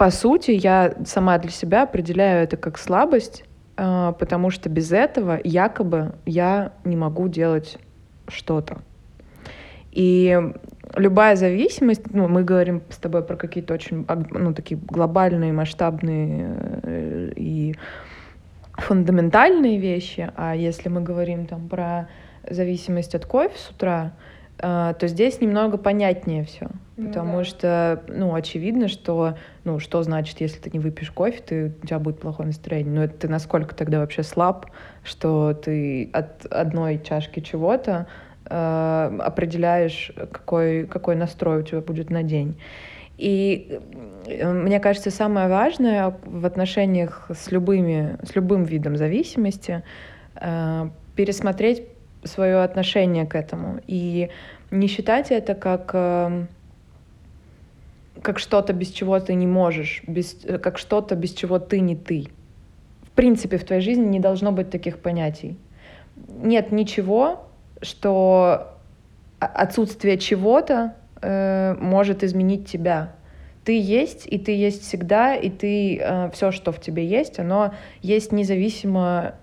[0.00, 3.44] по сути, я сама для себя определяю это как слабость,
[3.76, 7.78] а, потому что без этого якобы я не могу делать
[8.28, 8.78] что-то.
[9.90, 10.40] И
[10.96, 17.32] любая зависимость, ну, мы говорим с тобой про какие-то очень, ну, такие глобальные, масштабные э,
[17.36, 17.74] и
[18.72, 22.08] фундаментальные вещи, а если мы говорим там про
[22.48, 24.12] зависимость от кофе с утра,
[24.62, 26.68] а, то здесь немного понятнее все.
[26.96, 27.44] Ну, потому да.
[27.44, 31.98] что, ну, очевидно, что, ну, что значит, если ты не выпьешь кофе, ты, у тебя
[31.98, 32.92] будет плохое настроение.
[32.92, 34.66] Ну, это ты насколько тогда вообще слаб,
[35.02, 38.06] что ты от одной чашки чего-то
[38.50, 42.56] э, определяешь, какой, какой настрой у тебя будет на день.
[43.16, 43.78] И
[44.26, 49.82] э, мне кажется, самое важное в отношениях с, любыми, с любым видом зависимости
[50.34, 51.84] э, пересмотреть
[52.24, 54.30] свое отношение к этому и
[54.70, 56.46] не считать это как э,
[58.22, 61.96] как что-то, без чего ты не можешь, без, э, как что-то, без чего ты не
[61.96, 62.28] ты.
[63.02, 65.56] В принципе, в твоей жизни не должно быть таких понятий.
[66.42, 67.46] Нет ничего,
[67.82, 68.76] что
[69.38, 73.12] отсутствие чего-то э, может изменить тебя.
[73.64, 77.74] Ты есть, и ты есть всегда, и ты э, все, что в тебе есть, оно
[78.02, 79.34] есть независимо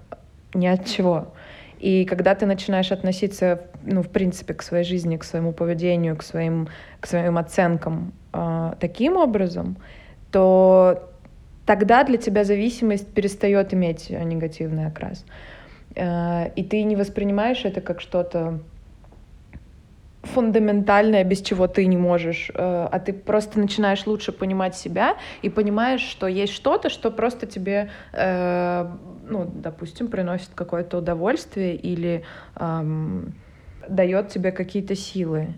[0.54, 1.34] ни от чего.
[1.80, 6.24] И когда ты начинаешь относиться, ну, в принципе, к своей жизни, к своему поведению, к
[6.24, 6.68] своим,
[7.00, 9.78] к своим оценкам э, таким образом,
[10.32, 11.10] то
[11.66, 15.24] тогда для тебя зависимость перестает иметь негативный окрас.
[15.98, 18.60] Э, и ты не воспринимаешь это как что-то
[20.22, 22.54] фундаментальное, без чего ты не можешь, э,
[22.92, 27.90] а ты просто начинаешь лучше понимать себя и понимаешь, что есть что-то, что просто тебе,
[28.14, 28.88] э,
[29.28, 32.24] ну, допустим, приносит какое-то удовольствие или
[32.56, 33.34] эм,
[33.88, 35.56] дает тебе какие-то силы.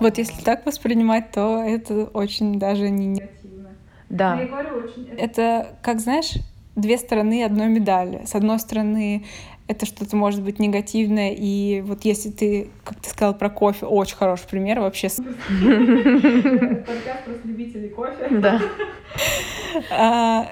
[0.00, 3.70] Вот если так воспринимать, то это очень даже не негативно.
[4.08, 4.40] Да.
[5.18, 6.34] Это, как знаешь,
[6.76, 8.24] две стороны одной медали.
[8.24, 9.24] С одной стороны,
[9.66, 14.16] это что-то может быть негативное, и вот если ты, как ты сказал про кофе, очень
[14.16, 15.08] хороший пример вообще.
[15.08, 18.28] Подкаст просто любителей кофе.
[18.30, 18.60] Да.
[19.90, 20.46] А,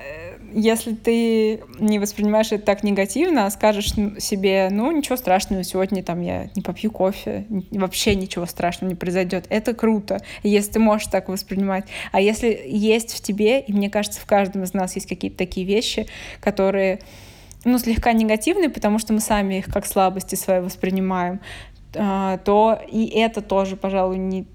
[0.55, 6.20] если ты не воспринимаешь это так негативно, а скажешь себе, ну, ничего страшного, сегодня там
[6.20, 9.46] я не попью кофе, вообще ничего страшного не произойдет.
[9.48, 11.85] Это круто, если ты можешь так воспринимать.
[12.12, 15.66] А если есть в тебе, и мне кажется, в каждом из нас есть какие-то такие
[15.66, 16.07] вещи,
[16.40, 17.01] которые
[17.64, 21.40] ну, слегка негативные, потому что мы сами их как слабости свои воспринимаем,
[21.94, 24.46] а, то и это тоже, пожалуй, не,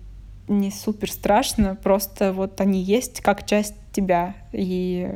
[0.48, 4.36] не супер страшно, просто вот они есть как часть тебя.
[4.52, 5.10] И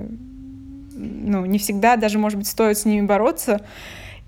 [0.93, 3.61] ну, не всегда даже, может быть, стоит с ними бороться,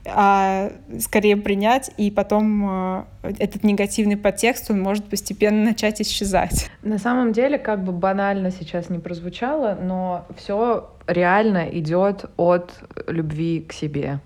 [0.06, 6.70] а скорее принять, и потом э, этот негативный подтекст, он может постепенно начать исчезать.
[6.82, 12.74] На самом деле, как бы банально сейчас не прозвучало, но все реально идет от
[13.08, 14.20] любви к себе.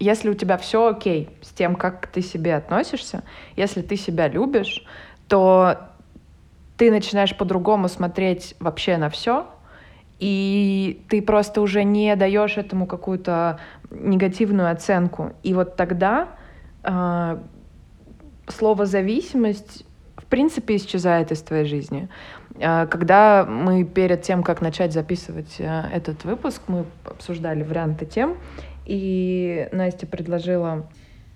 [0.00, 3.22] Если у тебя все окей с тем, как ты себе относишься,
[3.54, 4.84] если ты себя любишь,
[5.28, 5.90] то
[6.76, 9.46] ты начинаешь по-другому смотреть вообще на все,
[10.20, 13.58] и ты просто уже не даешь этому какую-то
[13.90, 15.32] негативную оценку.
[15.42, 16.28] И вот тогда
[16.84, 17.38] э,
[18.46, 22.08] слово зависимость в принципе исчезает из твоей жизни.
[22.56, 28.36] Э, когда мы перед тем, как начать записывать э, этот выпуск, мы обсуждали варианты тем,
[28.84, 30.86] и Настя предложила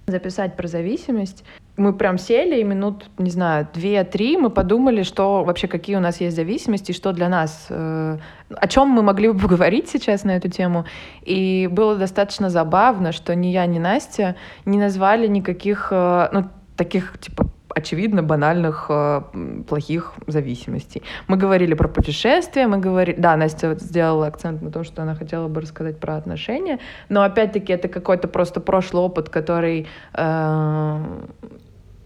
[0.07, 1.45] записать про зависимость.
[1.77, 6.21] Мы прям сели и минут, не знаю, две-три мы подумали, что вообще какие у нас
[6.21, 8.19] есть зависимости, что для нас, э,
[8.51, 10.85] о чем мы могли бы поговорить сейчас на эту тему.
[11.23, 16.45] И было достаточно забавно, что ни я, ни Настя не назвали никаких, э, ну,
[16.77, 19.23] таких, типа, очевидно банальных э,
[19.69, 21.03] плохих зависимостей.
[21.29, 23.17] Мы говорили про путешествия, мы говорили...
[23.19, 27.23] Да, Настя вот сделала акцент на том, что она хотела бы рассказать про отношения, но
[27.23, 31.01] опять-таки это какой-то просто прошлый опыт, который э,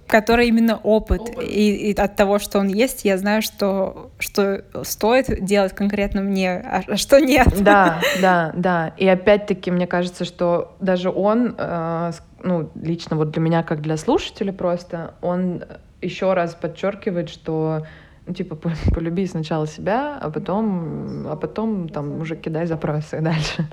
[0.09, 1.21] который именно опыт.
[1.21, 1.45] опыт.
[1.47, 6.53] И, и от того, что он есть, я знаю, что, что стоит делать конкретно мне,
[6.53, 7.49] а, а что нет.
[7.63, 8.95] Да, да, да.
[8.97, 13.97] И опять-таки, мне кажется, что даже он, э, ну, лично вот для меня, как для
[13.97, 15.65] слушателя просто, он
[16.01, 17.87] еще раз подчеркивает, что
[18.27, 18.57] ну, типа,
[18.95, 23.67] полюби сначала себя, а потом, а потом там уже кидай запросы дальше.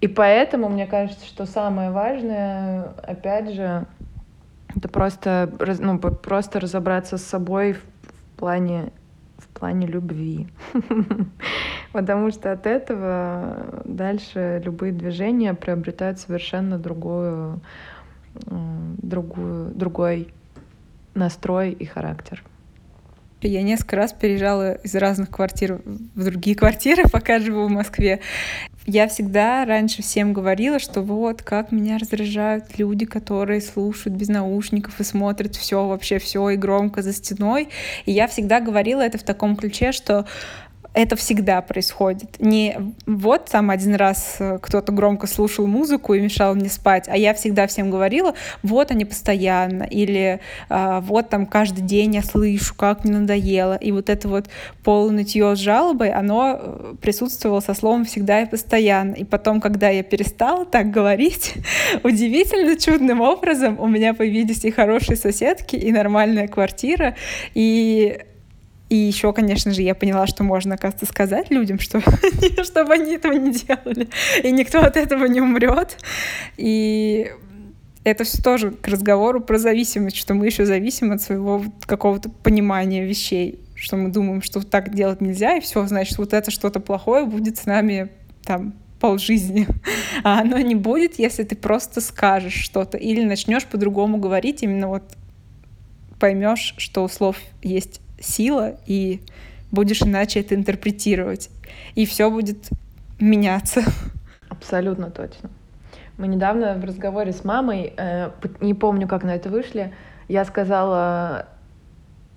[0.00, 3.84] И поэтому мне кажется, что самое важное, опять же,
[4.76, 8.92] это просто, ну, просто разобраться с собой в, в плане
[9.58, 10.46] плане любви.
[11.92, 17.60] Потому что от этого дальше любые движения приобретают совершенно другую,
[18.34, 20.28] другую, другой
[21.14, 22.42] настрой и характер.
[23.40, 28.20] Я несколько раз переезжала из разных квартир в другие квартиры, пока живу в Москве.
[28.90, 34.98] Я всегда раньше всем говорила, что вот как меня раздражают люди, которые слушают без наушников
[34.98, 37.68] и смотрят все вообще все и громко за стеной.
[38.06, 40.24] И я всегда говорила это в таком ключе, что
[40.98, 42.40] это всегда происходит.
[42.40, 47.16] Не вот там один раз э, кто-то громко слушал музыку и мешал мне спать, а
[47.16, 48.34] я всегда всем говорила,
[48.64, 53.74] вот они постоянно, или а, вот там каждый день я слышу, как мне надоело.
[53.74, 54.46] И вот это вот
[54.82, 59.14] полнытье с жалобой, оно э, присутствовало со словом всегда и постоянно.
[59.14, 61.54] И потом, когда я перестала так говорить,
[62.02, 67.14] удивительно чудным образом у меня появились и хорошие соседки, и нормальная квартира,
[67.54, 68.18] и
[68.88, 72.00] и еще, конечно же, я поняла, что можно, оказывается, сказать людям, что,
[72.64, 74.08] чтобы они этого не делали.
[74.42, 75.98] И никто от этого не умрет.
[76.56, 77.30] И
[78.04, 83.04] это все тоже к разговору про зависимость, что мы еще зависим от своего какого-то понимания
[83.04, 87.26] вещей, что мы думаем, что так делать нельзя, и все, значит, вот это что-то плохое
[87.26, 88.08] будет с нами
[88.44, 89.66] там полжизни.
[90.24, 95.04] А оно не будет, если ты просто скажешь что-то или начнешь по-другому говорить, именно вот
[96.18, 99.20] поймешь, что у слов есть сила, и
[99.70, 101.50] будешь иначе это интерпретировать.
[101.94, 102.68] И все будет
[103.20, 103.82] меняться.
[104.48, 105.50] Абсолютно точно.
[106.16, 109.92] Мы недавно в разговоре с мамой, э, не помню, как на это вышли,
[110.26, 111.46] я сказала,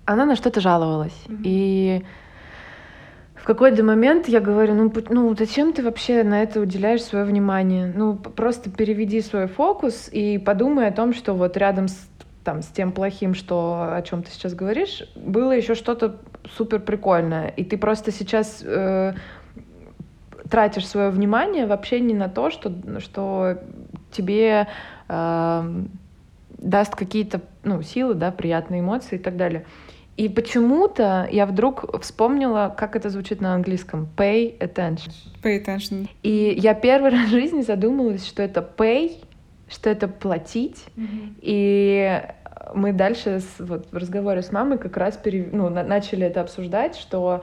[0.04, 1.16] она на что-то жаловалась.
[1.26, 1.40] Mm-hmm.
[1.44, 2.04] И
[3.42, 7.92] в какой-то момент я говорю, ну, ну зачем ты вообще на это уделяешь свое внимание?
[7.92, 12.08] Ну, просто переведи свой фокус и подумай о том, что вот рядом с
[12.44, 16.16] там, с тем плохим, что, о чем ты сейчас говоришь, было еще что-то
[16.56, 17.48] супер прикольное.
[17.48, 19.14] И ты просто сейчас э,
[20.50, 23.58] тратишь свое внимание вообще не на то, что, что
[24.10, 24.68] тебе
[25.08, 25.84] э,
[26.58, 29.64] даст какие-то ну, силы, да, приятные эмоции и так далее.
[30.16, 34.08] И почему-то я вдруг вспомнила, как это звучит на английском.
[34.16, 35.12] Pay attention.
[35.42, 36.08] Pay attention.
[36.22, 39.16] И я первый раз в жизни задумалась, что это pay
[39.72, 40.84] что это платить.
[40.96, 41.34] Mm-hmm.
[41.40, 42.22] И
[42.74, 46.40] мы дальше с, вот, в разговоре с мамой как раз пере, ну, на, начали это
[46.40, 47.42] обсуждать, что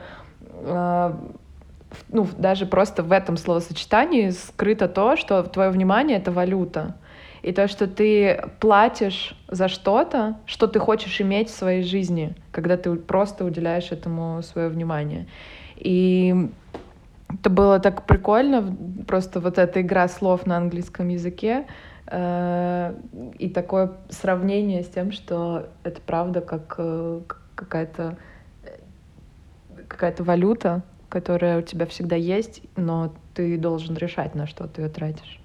[0.51, 1.13] э,
[2.09, 6.95] ну, даже просто в этом словосочетании скрыто то, что твое внимание— это валюта.
[7.41, 12.75] И то, что ты платишь за что-то, что ты хочешь иметь в своей жизни, когда
[12.75, 15.27] ты просто уделяешь этому свое внимание.
[15.77, 16.49] И
[17.29, 18.75] это было так прикольно,
[19.07, 21.65] просто вот эта игра слов на английском языке,
[22.11, 27.21] и такое сравнение с тем, что это правда как э,
[27.55, 28.17] какая-то
[29.87, 34.89] какая-то валюта, которая у тебя всегда есть, но ты должен решать, на что ты ее
[34.89, 35.39] тратишь.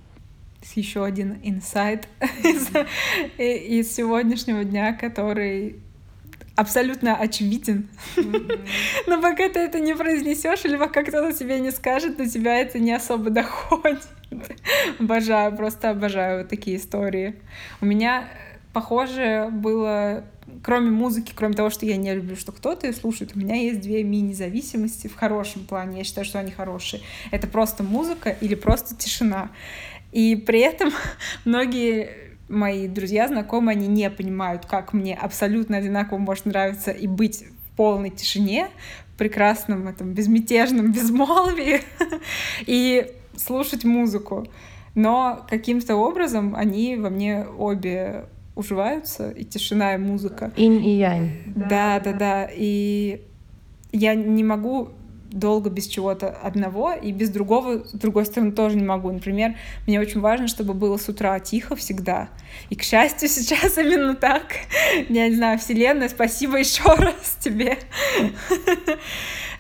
[0.77, 2.09] еще один инсайт
[2.45, 2.71] из,
[3.39, 5.83] из сегодняшнего дня, который
[6.57, 7.89] абсолютно очевиден.
[9.07, 12.79] Но пока ты это не произнесешь, или пока кто-то тебе не скажет, до тебя это
[12.79, 14.03] не особо доходит.
[14.99, 17.37] обожаю, просто обожаю вот такие истории.
[17.81, 18.29] У меня
[18.73, 20.25] похоже было
[20.63, 23.81] кроме музыки, кроме того, что я не люблю, что кто-то ее слушает, у меня есть
[23.81, 25.99] две мини-зависимости в хорошем плане.
[25.99, 27.03] Я считаю, что они хорошие.
[27.31, 29.51] Это просто музыка или просто тишина.
[30.13, 30.93] И при этом
[31.45, 37.45] многие мои друзья, знакомые, они не понимают, как мне абсолютно одинаково может нравиться и быть
[37.45, 38.69] в полной тишине,
[39.15, 41.81] в прекрасном этом безмятежном безмолвии
[42.67, 44.47] и слушать музыку.
[44.95, 50.53] Но каким-то образом они во мне обе уживаются, и тишина, и музыка.
[50.57, 51.43] Инь и янь.
[51.47, 52.49] Да, да, да.
[52.53, 53.21] И
[53.91, 54.91] я не могу
[55.35, 59.11] долго без чего-то одного, и без другого, с другой стороны, тоже не могу.
[59.11, 59.57] Например,
[59.87, 62.29] мне очень важно, чтобы было с утра тихо всегда.
[62.71, 64.45] И, к счастью, сейчас именно так.
[65.09, 67.79] Я не знаю, Вселенная, спасибо еще раз тебе.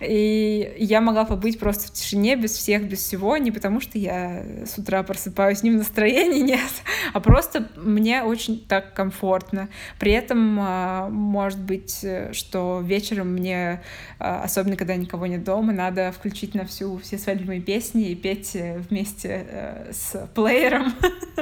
[0.00, 4.44] И я могла побыть просто в тишине, без всех, без всего, не потому что я
[4.66, 6.70] с утра просыпаюсь, не в настроении, нет,
[7.12, 9.68] а просто мне очень так комфортно.
[9.98, 13.82] При этом, а, может быть, что вечером мне,
[14.18, 18.14] а, особенно когда никого нет дома, надо включить на всю все свои любимые песни и
[18.14, 18.56] петь
[18.88, 20.92] вместе э, с плеером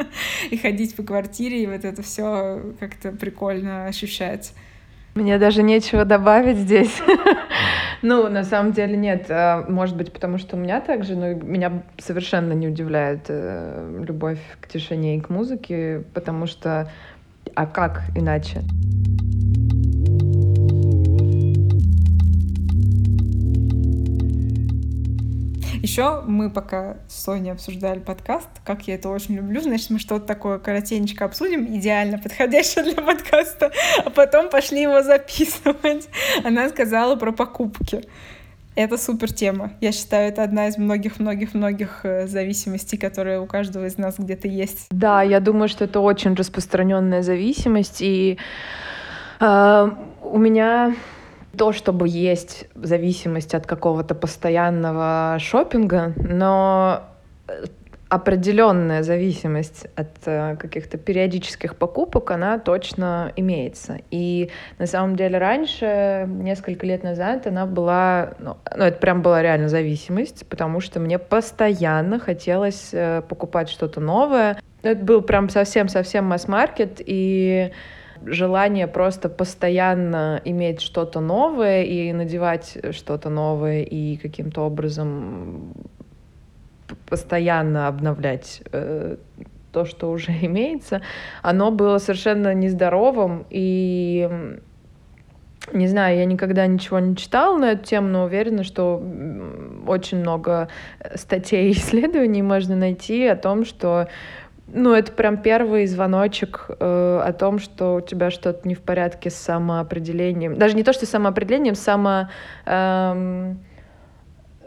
[0.51, 4.55] и ходить по квартире, и вот это все как-то прикольно ощущать.
[5.15, 7.01] Мне даже нечего добавить здесь.
[8.05, 9.27] Ну, на самом деле нет.
[9.29, 14.03] А, может быть, потому что у меня так же, но меня совершенно не удивляет э,
[14.05, 16.91] любовь к тишине и к музыке, потому что
[17.55, 18.63] а как иначе?
[25.83, 30.25] Еще мы пока с Соней обсуждали подкаст, как я это очень люблю, значит, мы что-то
[30.25, 33.73] такое коротенечко обсудим, идеально подходящее для подкаста,
[34.05, 36.09] а потом пошли его записывать.
[36.45, 38.05] Она сказала про покупки.
[38.77, 39.73] Это супер тема.
[39.81, 44.87] Я считаю, это одна из многих-многих-многих э, зависимостей, которые у каждого из нас где-то есть.
[44.91, 48.01] Да, я думаю, что это очень распространенная зависимость.
[48.01, 48.39] И
[49.41, 49.91] э,
[50.23, 50.95] у меня
[51.57, 57.03] то, чтобы есть зависимость от какого-то постоянного шопинга, но
[57.49, 57.65] э,
[58.13, 64.01] определенная зависимость от э, каких-то периодических покупок, она точно имеется.
[64.11, 69.41] И на самом деле раньше, несколько лет назад, она была, ну, ну это прям была
[69.41, 74.61] реально зависимость, потому что мне постоянно хотелось э, покупать что-то новое.
[74.83, 77.73] Это был прям совсем-совсем масс-маркет, и
[78.27, 85.75] желание просто постоянно иметь что-то новое и надевать что-то новое и каким-то образом
[87.09, 89.17] постоянно обновлять э,
[89.73, 91.03] то, что уже имеется,
[91.43, 93.47] оно было совершенно нездоровым.
[93.51, 94.29] И
[95.73, 99.03] не знаю, я никогда ничего не читала на эту тему, но уверена, что
[99.87, 100.69] очень много
[101.15, 104.09] статей и исследований можно найти о том, что
[104.75, 109.31] ну, это прям первый звоночек э, о том, что у тебя что-то не в порядке
[109.31, 110.57] с самоопределением.
[110.57, 112.29] Даже не то, что с самоопределением, само...
[112.65, 113.61] Эм,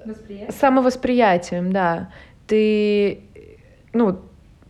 [0.06, 0.52] Восприятие?
[0.52, 2.10] Самовосприятием, да.
[2.46, 3.22] Ты,
[3.94, 4.20] ну,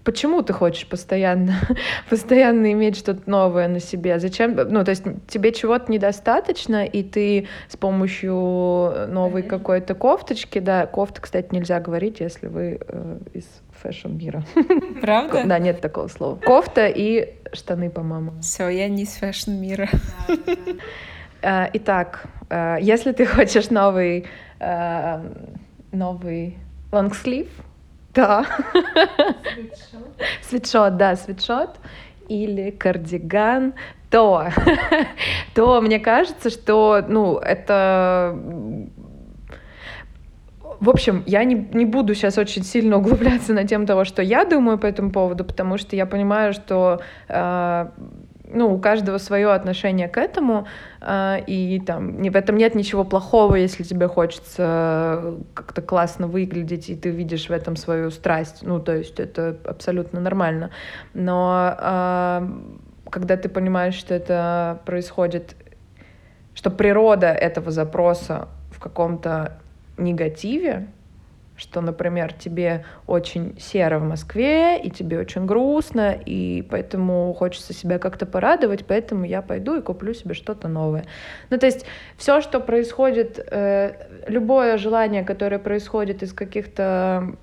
[0.05, 1.55] почему ты хочешь постоянно,
[2.09, 4.19] постоянно иметь что-то новое на себе?
[4.19, 4.55] Зачем?
[4.55, 8.33] Ну, то есть тебе чего-то недостаточно, и ты с помощью
[9.09, 13.45] новой какой-то кофточки, да, кофта, кстати, нельзя говорить, если вы э, из
[13.85, 14.43] fashion мира.
[15.01, 15.43] Правда?
[15.45, 16.35] Да, нет такого слова.
[16.35, 18.33] Кофта и штаны, по-моему.
[18.41, 19.89] Все, я не из fashion мира.
[21.41, 24.25] Э, итак, э, если ты хочешь новый
[24.59, 25.21] э,
[25.91, 26.57] новый
[26.91, 27.47] лонгслив,
[28.15, 28.45] да.
[30.41, 31.77] Свитшот, да, свитшот
[32.29, 33.73] или кардиган,
[34.09, 34.47] то,
[35.53, 38.35] то мне кажется, что, ну, это
[40.79, 44.45] в общем, я не, не буду сейчас очень сильно углубляться на тему того, что я
[44.45, 47.89] думаю по этому поводу, потому что я понимаю, что э,
[48.51, 50.67] ну, у каждого свое отношение к этому,
[51.01, 56.95] э, и там в этом нет ничего плохого, если тебе хочется как-то классно выглядеть, и
[56.95, 58.59] ты видишь в этом свою страсть.
[58.61, 60.71] Ну, то есть это абсолютно нормально.
[61.13, 62.49] Но э,
[63.09, 65.55] когда ты понимаешь, что это происходит,
[66.53, 69.59] что природа этого запроса в каком-то
[69.97, 70.87] негативе,
[71.57, 77.97] что, например, тебе очень серо в Москве, и тебе очень грустно, и поэтому хочется себя
[77.97, 81.05] как-то порадовать, поэтому я пойду и куплю себе что-то новое.
[81.49, 81.85] Ну, то есть
[82.17, 83.93] все, что происходит, э,
[84.27, 87.37] любое желание, которое происходит из каких-то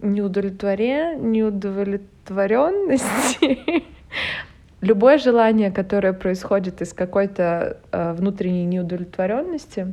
[0.00, 1.16] неудовлетворе...
[1.16, 3.58] неудовлетворенности,
[4.80, 9.92] любое желание, которое происходит из какой-то э, внутренней неудовлетворенности,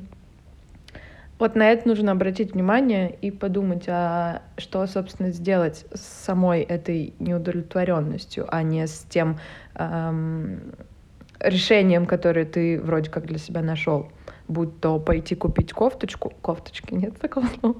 [1.38, 7.14] вот на это нужно обратить внимание и подумать, а что, собственно, сделать с самой этой
[7.20, 9.38] неудовлетворенностью, а не с тем
[9.76, 10.74] эм,
[11.40, 14.12] решением, которое ты вроде как для себя нашел.
[14.48, 17.76] Будь то пойти купить кофточку, кофточки, нет такого слова.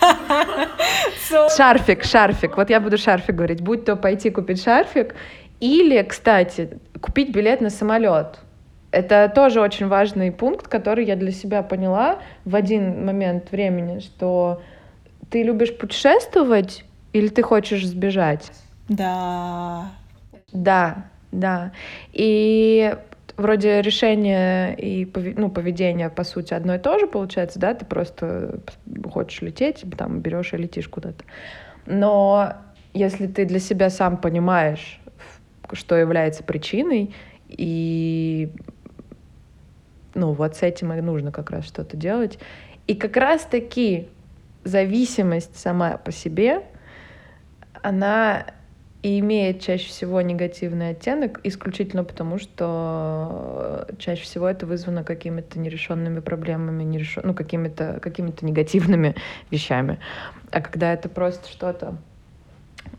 [1.56, 3.60] Шарфик, шарфик, вот я буду шарфик говорить.
[3.62, 5.14] Будь то пойти купить шарфик,
[5.60, 8.40] или, кстати, купить билет на самолет.
[8.94, 14.62] Это тоже очень важный пункт, который я для себя поняла в один момент времени, что
[15.30, 18.52] ты любишь путешествовать или ты хочешь сбежать?
[18.88, 19.90] Да.
[20.52, 21.72] Да, да.
[22.12, 22.96] И
[23.36, 28.60] вроде решение и ну, поведение, по сути, одно и то же получается, да, ты просто
[29.10, 31.24] хочешь лететь, там берешь и летишь куда-то.
[31.86, 32.52] Но
[32.92, 35.00] если ты для себя сам понимаешь,
[35.72, 37.12] что является причиной,
[37.48, 38.50] и
[40.14, 42.38] ну, вот с этим и нужно как раз что-то делать.
[42.86, 44.08] И как раз-таки
[44.64, 46.62] зависимость сама по себе,
[47.82, 48.46] она
[49.02, 56.84] имеет чаще всего негативный оттенок исключительно потому, что чаще всего это вызвано какими-то нерешенными проблемами,
[56.84, 57.22] нерешен...
[57.26, 59.14] ну, какими-то какими негативными
[59.50, 59.98] вещами.
[60.50, 61.98] А когда это просто что-то,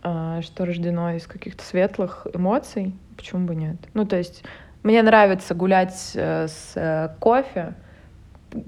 [0.03, 3.77] а, что рождено из каких-то светлых эмоций, почему бы нет?
[3.95, 4.43] Ну, то есть
[4.85, 7.73] мне нравится гулять э, с э, кофе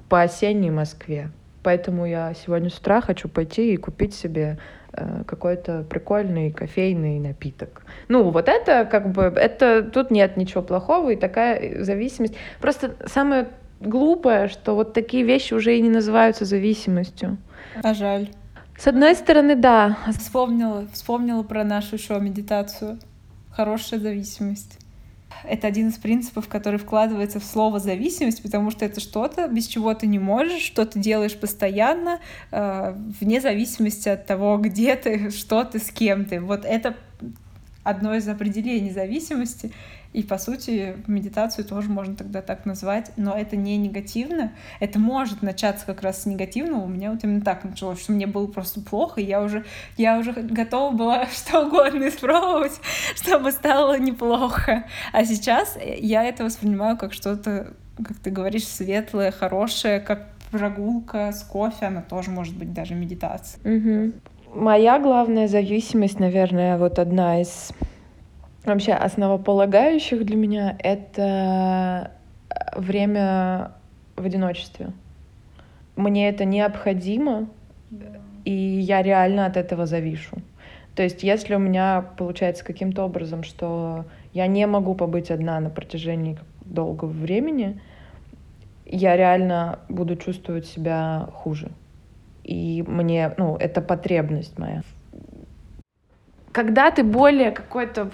[0.09, 1.29] по осенней Москве.
[1.61, 4.57] Поэтому я сегодня с утра хочу пойти и купить себе
[4.93, 7.83] э, какой-то прикольный кофейный напиток.
[8.07, 12.33] Ну, вот это как бы, это тут нет ничего плохого, и такая зависимость.
[12.59, 13.49] Просто самое
[13.79, 17.37] глупое, что вот такие вещи уже и не называются зависимостью.
[17.83, 18.29] А жаль.
[18.75, 19.99] С одной стороны, да.
[20.17, 22.97] Вспомнила, вспомнила про нашу еще медитацию.
[23.51, 24.79] Хорошая зависимость
[25.43, 29.93] это один из принципов, который вкладывается в слово зависимость, потому что это что-то, без чего
[29.93, 32.19] ты не можешь, что ты делаешь постоянно,
[32.51, 36.39] э, вне зависимости от того, где ты, что ты, с кем ты.
[36.39, 36.95] Вот это
[37.83, 39.71] одно из определений зависимости.
[40.17, 44.51] И, по сути, медитацию тоже можно тогда так назвать, но это не негативно.
[44.79, 46.85] Это может начаться как раз с негативного.
[46.85, 49.63] У меня вот именно так началось, что мне было просто плохо, и я уже,
[49.95, 52.71] я уже готова была что угодно испробовать,
[53.15, 54.85] чтобы стало неплохо.
[55.13, 61.43] А сейчас я это воспринимаю как что-то, как ты говоришь, светлое, хорошее, как прогулка с
[61.43, 63.61] кофе, она тоже может быть даже медитация.
[63.63, 64.13] Угу.
[64.55, 67.71] Моя главная зависимость, наверное, вот одна из
[68.65, 72.11] вообще основополагающих для меня— это
[72.75, 73.71] время
[74.15, 74.91] в одиночестве.
[75.95, 77.47] Мне это необходимо,
[78.45, 80.37] и я реально от этого завишу.
[80.95, 85.69] То есть если у меня получается каким-то образом, что я не могу побыть одна на
[85.69, 87.79] протяжении долгого времени,
[88.85, 91.71] я реально буду чувствовать себя хуже.
[92.43, 94.81] И мне, ну, это потребность моя
[96.57, 98.09] когда ты более какой-то,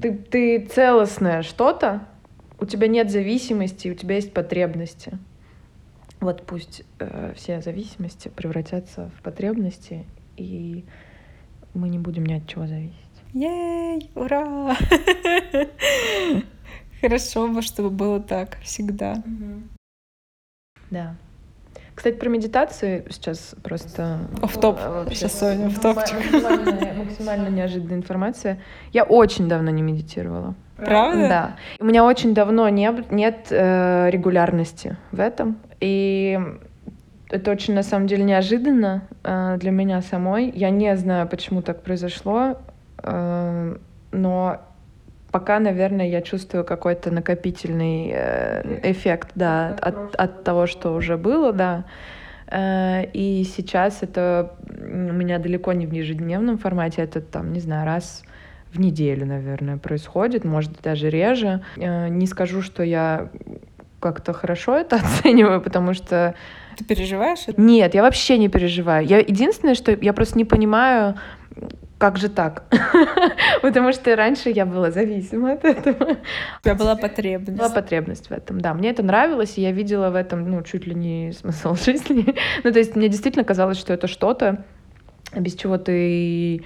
[0.00, 2.08] ты, ты целостное что-то,
[2.58, 5.18] у тебя нет зависимости, у тебя есть потребности.
[6.20, 10.06] Вот пусть э, все зависимости превратятся в потребности,
[10.38, 10.86] и
[11.74, 12.96] мы не будем ни от чего зависеть.
[13.34, 14.74] Ей, ура!
[17.02, 19.22] Хорошо бы, чтобы было так всегда.
[20.90, 21.16] Да.
[21.94, 24.20] Кстати, про медитацию сейчас просто...
[24.40, 24.78] Оф-топ.
[25.10, 26.16] Сейчас Соня в топчик.
[26.32, 28.58] Максимально, максимально неожиданная информация.
[28.92, 30.54] Я очень давно не медитировала.
[30.76, 31.28] Правда?
[31.28, 31.56] Да.
[31.78, 35.58] У меня очень давно не, нет э, регулярности в этом.
[35.80, 36.38] И
[37.28, 40.50] это очень, на самом деле, неожиданно э, для меня самой.
[40.50, 42.58] Я не знаю, почему так произошло,
[43.02, 43.76] э,
[44.12, 44.60] но
[45.32, 51.52] пока, наверное, я чувствую какой-то накопительный э, эффект, да, от, от того, что уже было,
[51.52, 51.84] да.
[52.46, 57.86] Э, и сейчас это у меня далеко не в ежедневном формате, это там, не знаю,
[57.86, 58.22] раз
[58.72, 61.62] в неделю, наверное, происходит, может даже реже.
[61.76, 63.30] Э, не скажу, что я
[64.00, 66.34] как-то хорошо это оцениваю, потому что...
[66.76, 67.60] Ты переживаешь это?
[67.60, 69.06] Нет, я вообще не переживаю.
[69.06, 71.16] Я единственное, что я просто не понимаю,
[72.02, 72.64] как же так?
[73.62, 76.14] Потому что раньше я была зависима от этого.
[76.58, 77.56] У тебя была потребность.
[77.56, 78.74] Была потребность в этом, да.
[78.74, 82.34] Мне это нравилось, и я видела в этом, ну, чуть ли не смысл жизни.
[82.64, 84.64] ну, то есть мне действительно казалось, что это что-то,
[85.32, 86.64] без чего ты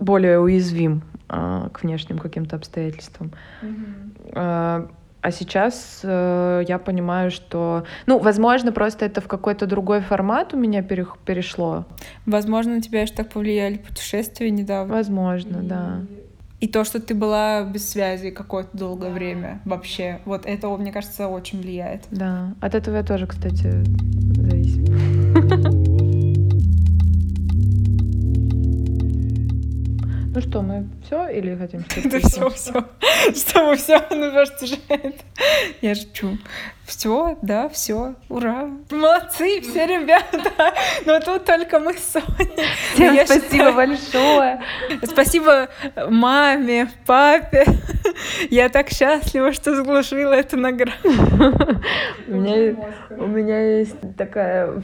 [0.00, 3.32] более уязвим а, к внешним каким-то обстоятельствам.
[3.60, 4.32] Mm-hmm.
[4.32, 4.90] А,
[5.26, 10.56] А сейчас э, я понимаю, что, ну, возможно, просто это в какой-то другой формат у
[10.56, 11.84] меня перех- перешло.
[12.26, 14.94] Возможно, на тебя еще так повлияли путешествия недавно.
[14.94, 16.02] Возможно, да.
[16.60, 21.26] И то, что ты была без связи какое-то долгое время вообще, вот это, мне кажется,
[21.26, 22.04] очень влияет.
[22.12, 22.54] Да.
[22.60, 23.82] От этого я тоже, кстати,
[24.36, 25.72] зависит.
[30.36, 32.08] Ну что, мы все или хотим что-то?
[32.08, 32.72] Это все, все.
[33.34, 35.14] Что мы все, ну кажется же это.
[35.80, 36.36] Я шучу.
[36.84, 38.68] Все, да, все, ура.
[38.90, 40.74] Молодцы все ребята.
[41.06, 42.50] Но тут только мы с Соней.
[42.92, 44.60] Всем Я спасибо считаю- большое.
[45.04, 45.68] Спасибо
[46.10, 47.64] маме, папе.
[48.50, 50.92] Я так счастлива, что заслужила эту награду.
[52.28, 52.76] У меня,
[53.08, 54.82] у меня есть такая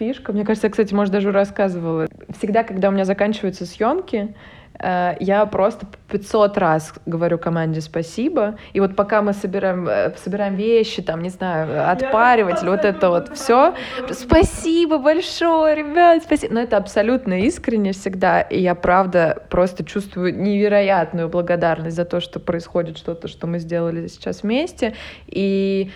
[0.00, 0.32] фишка.
[0.32, 2.08] Мне кажется, я, кстати, может, даже рассказывала.
[2.36, 4.34] Всегда, когда у меня заканчиваются съемки,
[4.82, 8.56] я просто 500 раз говорю команде спасибо.
[8.72, 13.10] И вот пока мы собираем, э, собираем вещи, там, не знаю, отпаривать или вот это
[13.10, 13.74] вот все,
[14.10, 16.54] спасибо большое, ребят, спасибо.
[16.54, 18.40] Но это абсолютно искренне всегда.
[18.40, 24.06] И я, правда, просто чувствую невероятную благодарность за то, что происходит что-то, что мы сделали
[24.06, 24.94] сейчас вместе.
[25.26, 25.90] И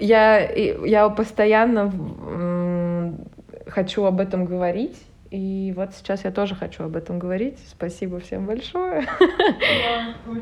[0.00, 1.92] я, я постоянно
[3.68, 4.96] хочу об этом говорить.
[5.34, 7.58] И вот сейчас я тоже хочу об этом говорить.
[7.68, 9.04] Спасибо всем большое.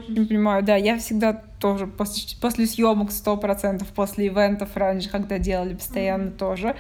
[0.07, 5.39] Не понимаю, да, я всегда тоже после, после съемок сто процентов, после ивентов раньше, когда
[5.39, 6.75] делали постоянно тоже.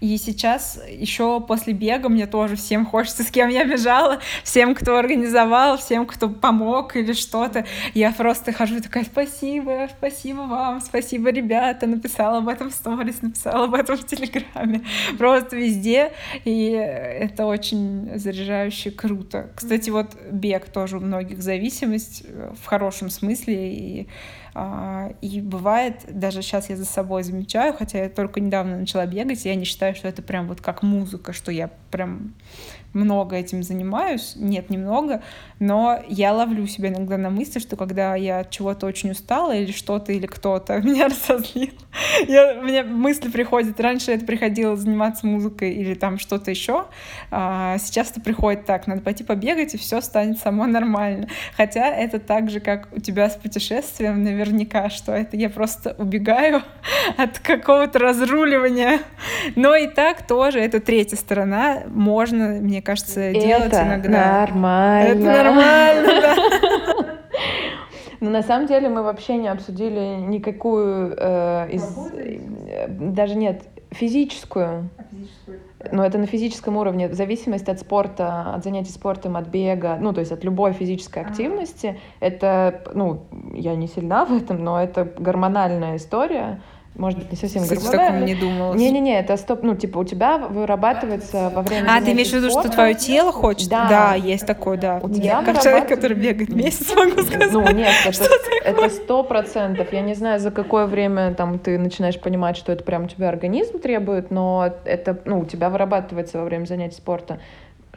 [0.00, 4.96] И сейчас еще после бега мне тоже всем хочется, с кем я бежала, всем, кто
[4.96, 7.64] организовал, всем, кто помог или что-то.
[7.94, 13.64] Я просто хожу такая, спасибо, спасибо вам, спасибо, ребята, написала об этом в сторис, написала
[13.64, 14.82] об этом в Телеграме,
[15.18, 16.12] просто везде.
[16.44, 19.50] И это очень заряжающе, круто.
[19.56, 23.72] Кстати, вот бег тоже у многих зависимость э, в хорошем смысле.
[23.74, 24.08] И,
[25.20, 29.54] и бывает, даже сейчас я за собой замечаю, хотя я только недавно начала бегать, я
[29.54, 32.34] не считаю, что это прям вот как музыка, что я прям
[32.98, 35.22] много этим занимаюсь, нет, немного,
[35.60, 39.72] но я ловлю себя иногда на мысли, что когда я от чего-то очень устала или
[39.72, 41.70] что-то или кто-то меня разозлил,
[42.26, 43.80] я, у меня мысли приходят.
[43.80, 46.86] Раньше это приходило заниматься музыкой или там что-то еще,
[47.30, 51.28] а сейчас это приходит так, надо пойти побегать, и все станет само нормально.
[51.56, 56.62] Хотя это так же, как у тебя с путешествием, наверняка, что это я просто убегаю
[57.16, 59.00] от какого-то разруливания.
[59.56, 64.40] Но и так тоже, это третья сторона, можно, мне кажется, делать это иногда.
[64.40, 65.08] нормально.
[65.08, 66.36] Это нормально, да.
[68.20, 71.84] Но на самом деле мы вообще не обсудили никакую э, из...
[72.14, 74.88] э, даже нет, физическую.
[75.92, 77.12] Но это на физическом уровне.
[77.12, 82.00] Зависимость от спорта, от занятий спортом, от бега, ну, то есть от любой физической активности.
[82.20, 86.62] Это, ну, я не сильна в этом, но это гормональная история.
[86.98, 88.26] Может быть, не совсем Кстати, таком гормональная.
[88.26, 88.74] не думала.
[88.74, 92.50] Не-не-не, это стоп, ну, типа, у тебя вырабатывается во время А, ты имеешь в виду,
[92.50, 93.68] что твое тело хочет?
[93.68, 94.14] Да.
[94.14, 94.98] есть такое, да.
[95.02, 97.52] У тебя как человек, вырабатывается- который бегает месяц, могу сказать.
[97.52, 98.28] Ну, нет, это,
[98.64, 99.92] это сто процентов.
[99.92, 103.28] Я не знаю, за какое время там ты начинаешь понимать, что это прям у тебя
[103.28, 107.38] организм требует, но это, ну, у тебя вырабатывается во время занятий спорта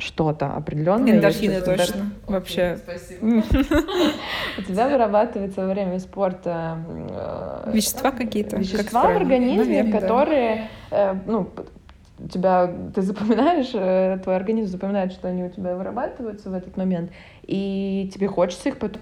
[0.01, 1.13] что-то определенное.
[1.13, 2.11] Эндорфины точно.
[2.27, 2.77] Вообще.
[3.21, 8.51] У тебя вырабатывается во время спорта э, Вещества какие-то.
[8.51, 11.49] как вещества в организме, которые, э, ну,
[12.31, 17.11] тебя, ты запоминаешь, э, твой организм запоминает, что они у тебя вырабатываются в этот момент,
[17.47, 19.01] и тебе хочется их потом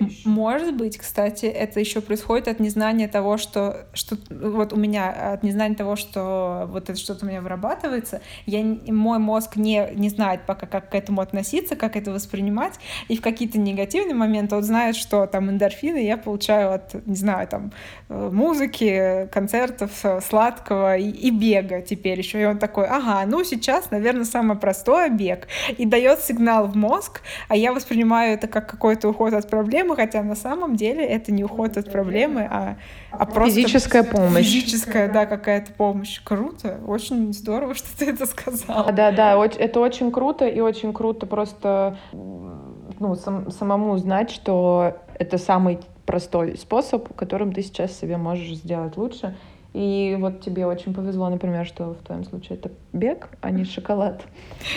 [0.00, 5.32] М- Может быть, кстати, это еще происходит от незнания того, что, что вот у меня
[5.32, 10.08] от незнания того, что вот это что-то у меня вырабатывается, я, мой мозг не, не
[10.08, 12.74] знает пока, как к этому относиться, как это воспринимать,
[13.08, 17.46] и в какие-то негативные моменты он знает, что там эндорфины я получаю от, не знаю,
[17.48, 17.72] там
[18.08, 22.40] э, музыки, концертов, э, сладкого и, и бега теперь еще.
[22.40, 25.48] И он такой, ага, ну сейчас, наверное, самое простое бег.
[25.76, 30.22] И дает сигнал в мозг, а я воспринимаю это как какой-то уход от проблемы, хотя
[30.22, 32.76] на самом деле это не уход от проблемы, а,
[33.10, 34.44] а просто Физическая помощь.
[34.44, 36.20] Физическая, да, какая-то помощь.
[36.22, 38.92] Круто, очень здорово, что ты это сказала.
[38.92, 45.38] Да, да, это очень круто, и очень круто просто ну, сам- самому знать, что это
[45.38, 49.34] самый простой способ, которым ты сейчас себе можешь сделать лучше.
[49.74, 54.22] И вот тебе очень повезло, например, что в твоем случае это бег, а не шоколад.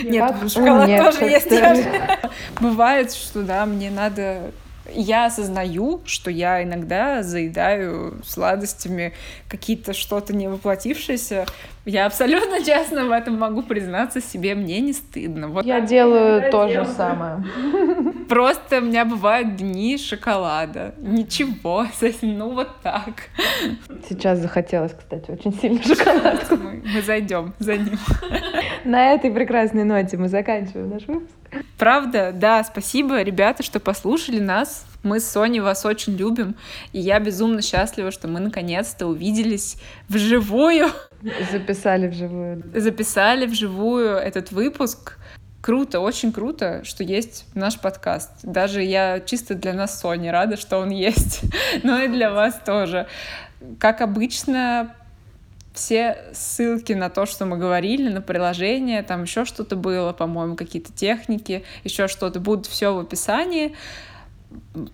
[0.04, 1.52] Нет, Как шоколад тоже есть.
[2.60, 4.52] Бывает, что да, мне надо
[4.94, 9.14] я осознаю, что я иногда заедаю сладостями
[9.48, 11.46] какие-то что-то не воплотившееся.
[11.86, 15.48] Я абсолютно честно в этом могу признаться себе, мне не стыдно.
[15.48, 17.46] Вот Я делаю то же самое.
[18.30, 20.94] Просто у меня бывают дни шоколада.
[20.98, 21.86] Ничего,
[22.22, 23.30] ну вот так.
[24.10, 26.58] Сейчас захотелось, кстати, очень сильно шоколадку.
[26.58, 27.98] Мы, мы зайдем за ним.
[28.84, 31.37] На этой прекрасной ноте мы заканчиваем наш выпуск.
[31.78, 34.86] Правда, да, спасибо, ребята, что послушали нас.
[35.04, 36.56] Мы с Соней вас очень любим,
[36.92, 39.78] и я безумно счастлива, что мы наконец-то увиделись
[40.10, 40.90] вживую.
[41.52, 42.64] Записали вживую.
[42.74, 45.18] Записали вживую этот выпуск.
[45.62, 48.32] Круто, очень круто, что есть наш подкаст.
[48.44, 51.42] Даже я чисто для нас, Сони, рада, что он есть.
[51.84, 53.08] Но и для вас тоже.
[53.80, 54.96] Как обычно,
[55.78, 60.92] все ссылки на то, что мы говорили, на приложение, там еще что-то было, по-моему, какие-то
[60.92, 63.76] техники, еще что-то, будут все в описании.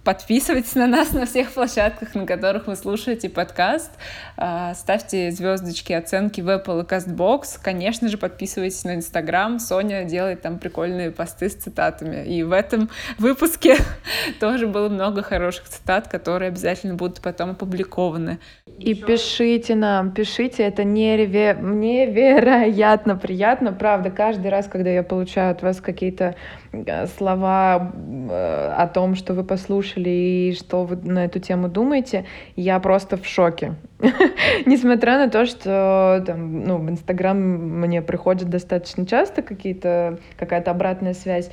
[0.03, 3.91] Подписывайтесь на нас на всех площадках, на которых вы слушаете подкаст.
[4.35, 7.59] А, ставьте звездочки, оценки в Apple и CastBox.
[7.61, 9.59] Конечно же, подписывайтесь на Instagram.
[9.59, 12.25] Соня делает там прикольные посты с цитатами.
[12.25, 12.89] И в этом
[13.19, 13.75] выпуске
[14.39, 18.39] тоже было много хороших цитат, которые обязательно будут потом опубликованы.
[18.79, 21.59] И пишите нам, пишите, это нереверо...
[21.59, 26.35] невероятно приятно, правда, каждый раз, когда я получаю от вас какие-то
[26.71, 32.25] э, слова э, о том, что вы послушали и что вы на эту тему думаете,
[32.55, 33.75] я просто в шоке.
[34.65, 41.13] Несмотря на то, что там, ну, в Инстаграм мне приходят достаточно часто какие-то, какая-то обратная
[41.13, 41.49] связь,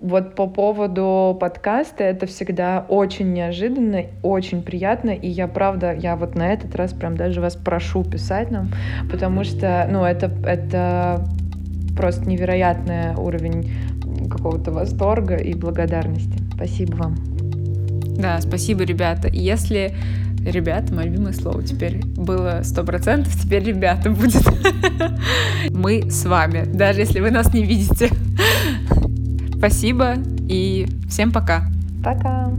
[0.00, 6.34] вот по поводу подкаста это всегда очень неожиданно, очень приятно, и я правда, я вот
[6.34, 8.70] на этот раз прям даже вас прошу писать нам,
[9.10, 11.24] потому что, ну, это, это
[11.96, 13.72] просто невероятный уровень
[14.28, 16.38] какого-то восторга и благодарности.
[16.54, 17.33] Спасибо вам.
[18.16, 19.28] Да, спасибо, ребята.
[19.28, 19.94] Если
[20.44, 24.42] ребята, мое любимое слово теперь было сто процентов, теперь ребята будет.
[25.70, 28.10] Мы с вами, даже если вы нас не видите.
[29.58, 30.16] Спасибо
[30.48, 31.70] и всем пока.
[32.02, 32.50] Пока.